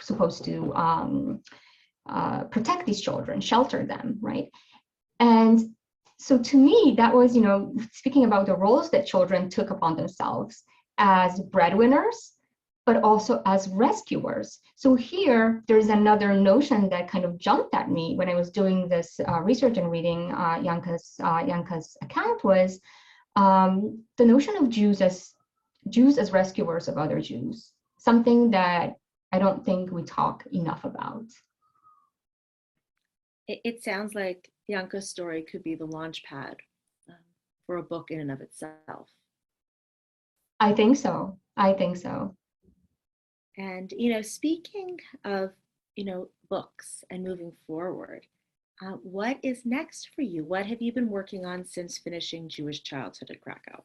supposed 0.00 0.44
to 0.44 0.74
um, 0.74 1.40
uh, 2.08 2.44
protect 2.44 2.86
these 2.86 3.00
children, 3.00 3.40
shelter 3.40 3.86
them, 3.86 4.18
right? 4.20 4.48
And 5.20 5.74
so 6.18 6.38
to 6.38 6.56
me, 6.56 6.94
that 6.96 7.14
was 7.14 7.34
you 7.34 7.42
know 7.42 7.74
speaking 7.92 8.24
about 8.24 8.46
the 8.46 8.56
roles 8.56 8.90
that 8.90 9.06
children 9.06 9.48
took 9.48 9.70
upon 9.70 9.96
themselves 9.96 10.62
as 10.98 11.40
breadwinners 11.40 12.33
but 12.86 13.02
also 13.02 13.42
as 13.46 13.68
rescuers. 13.68 14.60
So 14.76 14.94
here, 14.94 15.62
there's 15.66 15.88
another 15.88 16.34
notion 16.34 16.88
that 16.90 17.08
kind 17.08 17.24
of 17.24 17.38
jumped 17.38 17.74
at 17.74 17.90
me 17.90 18.14
when 18.16 18.28
I 18.28 18.34
was 18.34 18.50
doing 18.50 18.88
this 18.88 19.18
uh, 19.26 19.40
research 19.40 19.78
and 19.78 19.90
reading 19.90 20.32
uh, 20.32 20.60
Janka's, 20.62 21.14
uh, 21.22 21.42
Janka's 21.44 21.96
account 22.02 22.44
was 22.44 22.80
um, 23.36 24.02
the 24.18 24.26
notion 24.26 24.56
of 24.56 24.68
Jews 24.68 25.00
as 25.00 25.34
Jews 25.88 26.18
as 26.18 26.32
rescuers 26.32 26.88
of 26.88 26.98
other 26.98 27.20
Jews, 27.20 27.72
something 27.98 28.50
that 28.52 28.96
I 29.32 29.38
don't 29.38 29.64
think 29.64 29.90
we 29.90 30.02
talk 30.02 30.44
enough 30.52 30.84
about. 30.84 31.26
It, 33.48 33.60
it 33.64 33.82
sounds 33.82 34.14
like 34.14 34.50
Janka's 34.70 35.10
story 35.10 35.42
could 35.42 35.62
be 35.62 35.74
the 35.74 35.84
launch 35.86 36.22
pad 36.24 36.56
um, 37.08 37.16
for 37.66 37.76
a 37.76 37.82
book 37.82 38.10
in 38.10 38.20
and 38.20 38.30
of 38.30 38.40
itself. 38.40 39.10
I 40.60 40.72
think 40.72 40.96
so. 40.96 41.38
I 41.56 41.72
think 41.72 41.96
so. 41.96 42.36
And, 43.56 43.92
you 43.96 44.12
know, 44.12 44.22
speaking 44.22 44.98
of, 45.24 45.52
you 45.96 46.04
know, 46.04 46.28
books 46.50 47.04
and 47.10 47.22
moving 47.22 47.52
forward, 47.66 48.26
uh, 48.82 48.96
what 49.02 49.38
is 49.42 49.64
next 49.64 50.10
for 50.14 50.22
you? 50.22 50.44
What 50.44 50.66
have 50.66 50.82
you 50.82 50.92
been 50.92 51.08
working 51.08 51.46
on 51.46 51.64
since 51.64 51.98
finishing 51.98 52.48
Jewish 52.48 52.82
Childhood 52.82 53.30
at 53.30 53.40
Krakow? 53.40 53.84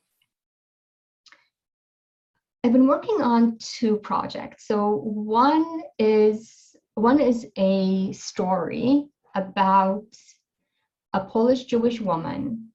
I've 2.63 2.73
been 2.73 2.87
working 2.87 3.21
on 3.21 3.57
two 3.59 3.97
projects. 3.97 4.67
So 4.67 4.95
one 4.95 5.81
is 5.97 6.75
one 6.95 7.21
is 7.21 7.47
a 7.55 8.11
story 8.11 9.07
about 9.35 10.07
a 11.13 11.23
Polish 11.23 11.63
Jewish 11.65 12.01
woman 12.01 12.69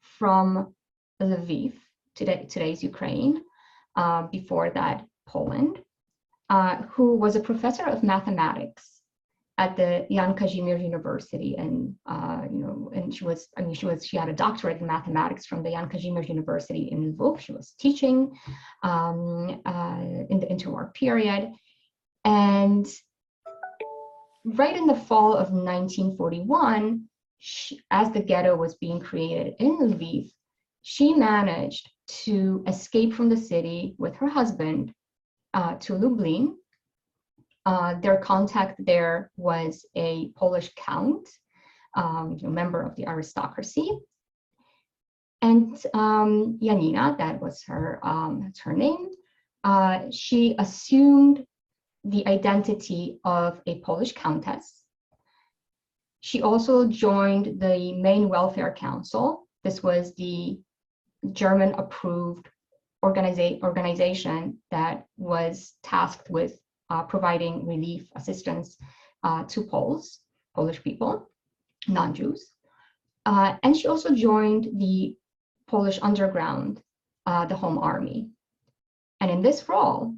from 0.00 0.74
Lviv, 1.20 1.74
today, 2.14 2.46
today's 2.48 2.82
Ukraine, 2.82 3.42
uh, 3.96 4.22
before 4.28 4.70
that 4.70 5.06
Poland, 5.26 5.82
uh, 6.48 6.82
who 6.90 7.16
was 7.16 7.36
a 7.36 7.40
professor 7.40 7.84
of 7.84 8.02
mathematics 8.02 9.00
at 9.58 9.76
the 9.76 10.06
Jan 10.10 10.34
Kazimierz 10.34 10.82
University, 10.82 11.54
and 11.56 11.94
uh, 12.04 12.42
you 12.50 12.58
know, 12.58 12.90
and 12.94 13.14
she 13.14 13.24
was, 13.24 13.48
I 13.56 13.62
mean, 13.62 13.74
she 13.74 13.86
was, 13.86 14.06
she 14.06 14.16
had 14.16 14.28
a 14.28 14.34
doctorate 14.34 14.80
in 14.80 14.86
mathematics 14.86 15.46
from 15.46 15.62
the 15.62 15.70
Jan 15.70 15.88
Kazimierz 15.88 16.28
University 16.28 16.88
in 16.92 17.14
Lvov. 17.14 17.40
She 17.40 17.52
was 17.52 17.74
teaching 17.80 18.36
um, 18.82 19.62
uh, 19.64 20.26
in 20.28 20.40
the 20.40 20.46
interwar 20.46 20.92
period, 20.92 21.52
and 22.24 22.86
right 24.44 24.76
in 24.76 24.86
the 24.86 24.94
fall 24.94 25.32
of 25.32 25.50
1941, 25.50 27.04
she, 27.38 27.80
as 27.90 28.10
the 28.10 28.20
ghetto 28.20 28.54
was 28.56 28.74
being 28.76 29.00
created 29.00 29.54
in 29.58 29.78
Lviv, 29.78 30.30
she 30.82 31.14
managed 31.14 31.90
to 32.08 32.62
escape 32.66 33.14
from 33.14 33.28
the 33.28 33.36
city 33.36 33.94
with 33.98 34.14
her 34.16 34.28
husband 34.28 34.92
uh, 35.56 35.74
to 35.76 35.94
Lublin. 35.94 36.56
Uh, 37.64 37.98
their 38.00 38.18
contact 38.18 38.84
there 38.84 39.32
was 39.36 39.84
a 39.96 40.28
Polish 40.36 40.70
count, 40.76 41.28
um, 41.94 42.38
a 42.44 42.48
member 42.48 42.82
of 42.82 42.94
the 42.94 43.08
aristocracy. 43.08 43.90
And 45.42 45.76
um, 45.94 46.58
Janina, 46.62 47.16
that 47.18 47.40
was 47.40 47.64
her, 47.64 47.98
um, 48.02 48.42
that's 48.42 48.60
her 48.60 48.72
name, 48.72 49.08
uh, 49.64 50.10
she 50.12 50.54
assumed 50.58 51.44
the 52.04 52.26
identity 52.28 53.18
of 53.24 53.60
a 53.66 53.80
Polish 53.80 54.12
countess. 54.12 54.84
She 56.20 56.42
also 56.42 56.86
joined 56.86 57.60
the 57.60 57.94
Main 57.94 58.28
Welfare 58.28 58.74
Council. 58.74 59.48
This 59.64 59.82
was 59.82 60.14
the 60.14 60.60
German 61.32 61.74
approved 61.74 62.48
organiza 63.06 63.62
organization 63.62 64.58
that 64.70 65.06
was 65.16 65.74
tasked 65.82 66.30
with 66.30 66.58
uh, 66.90 67.02
providing 67.02 67.66
relief 67.66 68.08
assistance 68.16 68.76
uh, 69.22 69.44
to 69.44 69.62
Poles, 69.62 70.20
Polish 70.54 70.82
people, 70.82 71.28
non-Jews. 71.88 72.52
Uh, 73.24 73.56
and 73.62 73.76
she 73.76 73.88
also 73.88 74.14
joined 74.14 74.68
the 74.78 75.16
Polish 75.66 75.98
underground, 76.02 76.80
uh, 77.26 77.44
the 77.46 77.56
Home 77.56 77.78
Army. 77.78 78.30
And 79.20 79.30
in 79.30 79.42
this 79.42 79.68
role, 79.68 80.14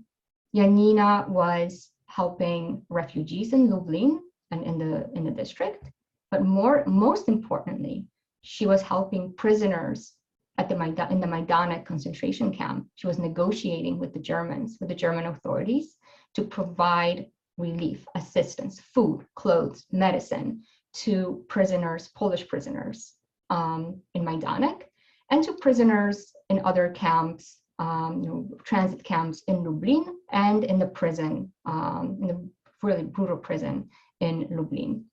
Janina 0.55 1.27
was 1.29 1.90
helping 2.07 2.83
refugees 2.88 3.53
in 3.53 3.70
Lublin 3.70 4.20
and 4.51 4.64
in 4.64 4.79
the, 4.79 5.11
in 5.14 5.24
the 5.24 5.31
district, 5.31 5.90
but 6.31 6.44
more, 6.44 6.85
most 6.87 7.29
importantly, 7.29 8.07
she 8.42 8.66
was 8.66 8.83
helping 8.83 9.35
prisoners 9.35 10.12
at 10.59 10.68
the 10.68 10.75
in 11.11 11.21
the 11.21 11.27
Majdanek 11.27 11.87
concentration 11.87 12.53
camp. 12.53 12.88
She 12.97 13.07
was 13.07 13.18
negotiating 13.18 13.99
with 13.99 14.12
the 14.12 14.18
Germans, 14.21 14.77
with 14.81 14.88
the 14.88 14.94
German 14.94 15.27
authorities 15.27 15.97
to 16.35 16.42
provide 16.42 17.27
relief, 17.57 18.05
assistance, 18.14 18.81
food, 18.81 19.25
clothes, 19.35 19.87
medicine 19.90 20.62
to 20.94 21.44
prisoners, 21.49 22.09
Polish 22.09 22.47
prisoners 22.49 23.14
um, 23.51 24.01
in 24.14 24.25
Majdanek 24.25 24.83
and 25.31 25.44
to 25.44 25.53
prisoners 25.55 26.33
in 26.49 26.64
other 26.64 26.90
camps, 26.90 27.59
um, 27.79 28.23
you 28.23 28.29
know, 28.29 28.49
transit 28.64 29.05
camps 29.05 29.42
in 29.47 29.62
Lublin 29.62 30.07
and 30.33 30.64
in 30.64 30.79
the 30.79 30.87
prison, 30.87 31.53
um, 31.66 32.18
in 32.21 32.29
the 32.29 32.51
really 32.83 33.05
brutal 33.05 33.37
prison 33.37 33.88
in 34.21 34.47
Lublin. 34.51 35.05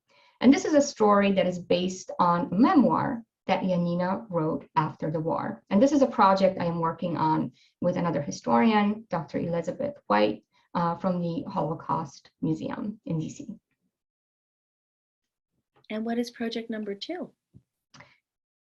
And 0.41 0.53
this 0.53 0.65
is 0.65 0.73
a 0.73 0.81
story 0.81 1.31
that 1.33 1.47
is 1.47 1.59
based 1.59 2.11
on 2.19 2.49
a 2.51 2.55
memoir 2.55 3.23
that 3.47 3.61
Janina 3.61 4.25
wrote 4.29 4.67
after 4.75 5.11
the 5.11 5.19
war. 5.19 5.61
And 5.69 5.81
this 5.81 5.91
is 5.91 6.01
a 6.01 6.07
project 6.07 6.59
I 6.59 6.65
am 6.65 6.79
working 6.79 7.17
on 7.17 7.51
with 7.81 7.97
another 7.97 8.21
historian, 8.21 9.05
Dr. 9.09 9.39
Elizabeth 9.39 9.95
White, 10.07 10.43
uh, 10.73 10.95
from 10.95 11.21
the 11.21 11.43
Holocaust 11.47 12.31
Museum 12.41 12.99
in 13.05 13.17
DC. 13.17 13.57
And 15.89 16.03
what 16.03 16.17
is 16.17 16.31
project 16.31 16.69
number 16.69 16.95
two? 16.95 17.29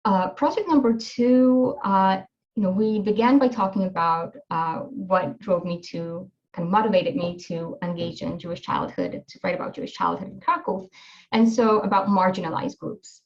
Uh, 0.05 0.29
project 0.29 0.69
number 0.69 0.95
two, 0.95 1.75
uh, 1.83 2.21
you 2.55 2.63
know, 2.63 2.69
we 2.69 2.99
began 2.99 3.39
by 3.39 3.47
talking 3.47 3.85
about 3.85 4.35
uh, 4.51 4.79
what 4.79 5.39
drove 5.39 5.65
me 5.65 5.81
to 5.81 6.29
kind 6.53 6.67
of 6.67 6.71
motivated 6.71 7.15
me 7.15 7.37
to 7.37 7.77
engage 7.81 8.21
in 8.21 8.39
Jewish 8.39 8.61
childhood, 8.61 9.23
to 9.27 9.39
write 9.43 9.55
about 9.55 9.75
Jewish 9.75 9.93
childhood 9.93 10.29
in 10.29 10.39
Krakow, 10.39 10.87
and 11.33 11.51
so 11.51 11.79
about 11.81 12.07
marginalized 12.07 12.77
groups. 12.77 13.23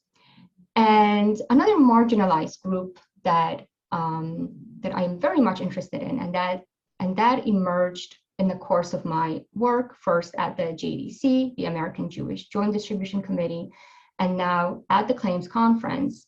And 0.76 1.40
another 1.50 1.76
marginalized 1.76 2.62
group 2.62 2.98
that 3.24 3.66
um, 3.92 4.50
that 4.80 4.94
I 4.94 5.02
am 5.02 5.18
very 5.18 5.40
much 5.40 5.60
interested 5.60 6.02
in, 6.02 6.20
and 6.20 6.34
that 6.34 6.62
and 7.00 7.16
that 7.16 7.46
emerged 7.46 8.16
in 8.38 8.48
the 8.48 8.54
course 8.54 8.94
of 8.94 9.04
my 9.04 9.42
work, 9.54 9.96
first 10.00 10.34
at 10.38 10.56
the 10.56 10.62
JDC, 10.62 11.54
the 11.56 11.66
American 11.66 12.08
Jewish 12.08 12.48
Joint 12.48 12.72
Distribution 12.72 13.20
Committee, 13.20 13.70
and 14.18 14.36
now 14.36 14.82
at 14.88 15.08
the 15.08 15.14
Claims 15.14 15.46
Conference, 15.46 16.26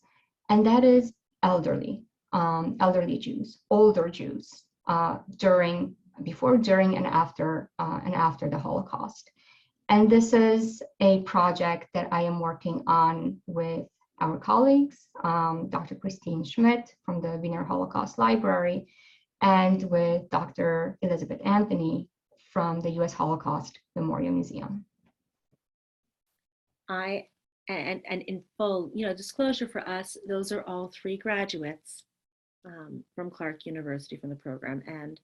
and 0.50 0.66
that 0.66 0.84
is 0.84 1.12
elderly, 1.42 2.02
um, 2.32 2.76
elderly 2.80 3.18
Jews, 3.18 3.60
older 3.70 4.08
Jews, 4.08 4.64
uh, 4.86 5.18
during, 5.36 5.96
before, 6.22 6.58
during, 6.58 6.96
and 6.96 7.06
after, 7.06 7.70
uh, 7.78 8.00
and 8.04 8.14
after 8.14 8.50
the 8.50 8.58
Holocaust. 8.58 9.30
And 9.88 10.08
this 10.08 10.32
is 10.32 10.82
a 11.00 11.22
project 11.22 11.88
that 11.94 12.08
I 12.12 12.22
am 12.22 12.40
working 12.40 12.82
on 12.86 13.40
with 13.46 13.86
our 14.22 14.38
colleagues, 14.38 15.08
um, 15.24 15.68
Dr. 15.68 15.96
Christine 15.96 16.44
Schmidt 16.44 16.94
from 17.04 17.20
the 17.20 17.38
Wiener 17.38 17.64
Holocaust 17.64 18.18
Library, 18.18 18.86
and 19.42 19.82
with 19.90 20.30
Dr. 20.30 20.96
Elizabeth 21.02 21.40
Anthony 21.44 22.08
from 22.52 22.80
the 22.80 22.90
U.S. 22.90 23.12
Holocaust 23.12 23.80
Memorial 23.96 24.32
Museum. 24.32 24.84
I 26.88 27.26
and 27.68 28.00
and 28.08 28.22
in 28.22 28.42
full, 28.56 28.90
you 28.94 29.06
know, 29.06 29.14
disclosure 29.14 29.66
for 29.66 29.86
us, 29.88 30.16
those 30.28 30.52
are 30.52 30.62
all 30.68 30.92
three 30.94 31.16
graduates 31.16 32.04
um, 32.64 33.02
from 33.16 33.28
Clark 33.28 33.66
University 33.66 34.16
from 34.16 34.30
the 34.30 34.36
program, 34.36 34.82
and 34.86 35.20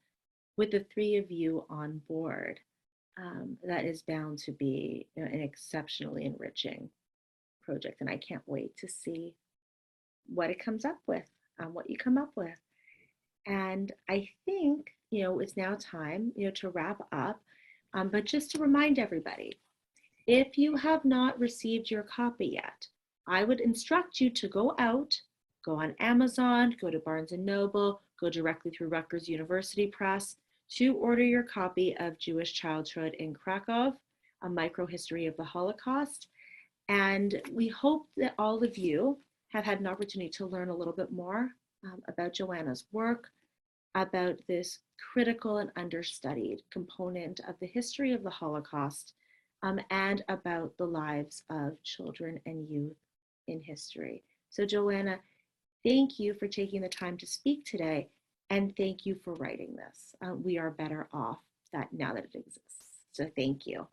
with 0.56 0.72
the 0.72 0.84
three 0.92 1.16
of 1.16 1.30
you 1.30 1.64
on 1.70 2.02
board, 2.08 2.58
um, 3.16 3.56
that 3.62 3.84
is 3.84 4.02
bound 4.02 4.38
to 4.38 4.52
be 4.52 5.06
you 5.14 5.24
know, 5.24 5.30
an 5.30 5.40
exceptionally 5.40 6.24
enriching 6.24 6.90
project, 7.68 8.00
and 8.00 8.10
I 8.10 8.16
can't 8.16 8.42
wait 8.46 8.76
to 8.78 8.88
see 8.88 9.34
what 10.26 10.50
it 10.50 10.64
comes 10.64 10.84
up 10.84 10.98
with, 11.06 11.28
um, 11.60 11.74
what 11.74 11.90
you 11.90 11.96
come 11.96 12.18
up 12.18 12.30
with, 12.34 12.58
and 13.46 13.92
I 14.08 14.28
think 14.44 14.86
you 15.10 15.22
know 15.22 15.40
it's 15.40 15.56
now 15.56 15.76
time 15.78 16.32
you 16.36 16.46
know 16.46 16.52
to 16.52 16.70
wrap 16.70 17.00
up, 17.12 17.40
um, 17.94 18.08
but 18.08 18.24
just 18.24 18.50
to 18.52 18.58
remind 18.58 18.98
everybody 18.98 19.58
if 20.28 20.58
you 20.58 20.76
have 20.76 21.06
not 21.06 21.40
received 21.40 21.90
your 21.90 22.02
copy 22.02 22.48
yet, 22.48 22.86
I 23.26 23.44
would 23.44 23.60
instruct 23.60 24.20
you 24.20 24.28
to 24.28 24.46
go 24.46 24.74
out, 24.78 25.18
go 25.64 25.76
on 25.76 25.94
Amazon, 26.00 26.76
go 26.78 26.90
to 26.90 26.98
Barnes 26.98 27.32
& 27.32 27.38
Noble, 27.38 28.02
go 28.20 28.28
directly 28.28 28.70
through 28.70 28.88
Rutgers 28.88 29.26
University 29.26 29.86
Press 29.86 30.36
to 30.76 30.94
order 30.96 31.22
your 31.22 31.44
copy 31.44 31.96
of 31.98 32.18
Jewish 32.18 32.52
Childhood 32.52 33.14
in 33.18 33.32
Krakow, 33.32 33.94
A 34.42 34.48
Microhistory 34.48 35.26
of 35.26 35.36
the 35.38 35.44
Holocaust. 35.44 36.28
And 36.88 37.40
we 37.52 37.68
hope 37.68 38.08
that 38.16 38.34
all 38.38 38.62
of 38.64 38.78
you 38.78 39.18
have 39.48 39.64
had 39.64 39.80
an 39.80 39.86
opportunity 39.86 40.30
to 40.30 40.46
learn 40.46 40.70
a 40.70 40.76
little 40.76 40.92
bit 40.92 41.12
more 41.12 41.50
um, 41.84 42.02
about 42.08 42.34
Joanna's 42.34 42.86
work, 42.92 43.30
about 43.94 44.38
this 44.48 44.80
critical 45.12 45.58
and 45.58 45.70
understudied 45.76 46.62
component 46.72 47.40
of 47.48 47.56
the 47.60 47.66
history 47.66 48.12
of 48.12 48.22
the 48.22 48.30
Holocaust 48.30 49.14
um, 49.62 49.80
and 49.90 50.22
about 50.28 50.76
the 50.76 50.84
lives 50.86 51.42
of 51.50 51.82
children 51.82 52.40
and 52.46 52.68
youth 52.68 52.96
in 53.48 53.60
history. 53.60 54.22
So, 54.50 54.64
Joanna, 54.64 55.18
thank 55.84 56.18
you 56.18 56.34
for 56.34 56.46
taking 56.46 56.80
the 56.80 56.88
time 56.88 57.16
to 57.18 57.26
speak 57.26 57.64
today, 57.64 58.08
and 58.50 58.74
thank 58.76 59.04
you 59.04 59.16
for 59.24 59.34
writing 59.34 59.76
this. 59.76 60.14
Uh, 60.24 60.34
we 60.34 60.58
are 60.58 60.70
better 60.70 61.08
off 61.12 61.38
that 61.72 61.88
now 61.92 62.14
that 62.14 62.24
it 62.24 62.34
exists. 62.34 63.04
So, 63.12 63.30
thank 63.36 63.66
you. 63.66 63.86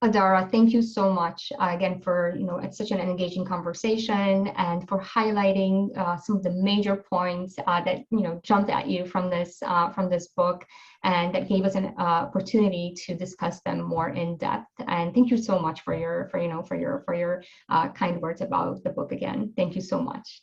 Adara, 0.00 0.48
thank 0.48 0.72
you 0.72 0.80
so 0.80 1.12
much 1.12 1.50
uh, 1.60 1.70
again 1.74 2.00
for 2.00 2.32
you 2.38 2.46
know 2.46 2.58
it's 2.58 2.78
such 2.78 2.92
an 2.92 3.00
engaging 3.00 3.44
conversation 3.44 4.46
and 4.56 4.88
for 4.88 5.00
highlighting 5.00 5.90
uh, 5.98 6.16
some 6.16 6.36
of 6.36 6.44
the 6.44 6.50
major 6.50 6.94
points 6.94 7.56
uh, 7.66 7.82
that 7.82 8.04
you 8.10 8.20
know 8.20 8.40
jumped 8.44 8.70
at 8.70 8.86
you 8.86 9.04
from 9.04 9.28
this 9.28 9.58
uh, 9.66 9.90
from 9.90 10.08
this 10.08 10.28
book 10.28 10.64
and 11.02 11.34
that 11.34 11.48
gave 11.48 11.64
us 11.64 11.74
an 11.74 11.86
uh, 11.98 12.28
opportunity 12.28 12.94
to 13.06 13.16
discuss 13.16 13.60
them 13.62 13.82
more 13.82 14.10
in 14.10 14.36
depth. 14.36 14.70
And 14.86 15.12
thank 15.12 15.32
you 15.32 15.36
so 15.36 15.58
much 15.58 15.80
for 15.80 15.96
your 15.96 16.28
for 16.30 16.38
you 16.38 16.48
know 16.48 16.62
for 16.62 16.76
your 16.76 17.02
for 17.04 17.14
your 17.14 17.42
uh, 17.68 17.88
kind 17.88 18.20
words 18.20 18.40
about 18.40 18.84
the 18.84 18.90
book 18.90 19.10
again. 19.10 19.52
Thank 19.56 19.74
you 19.74 19.80
so 19.80 20.00
much. 20.00 20.42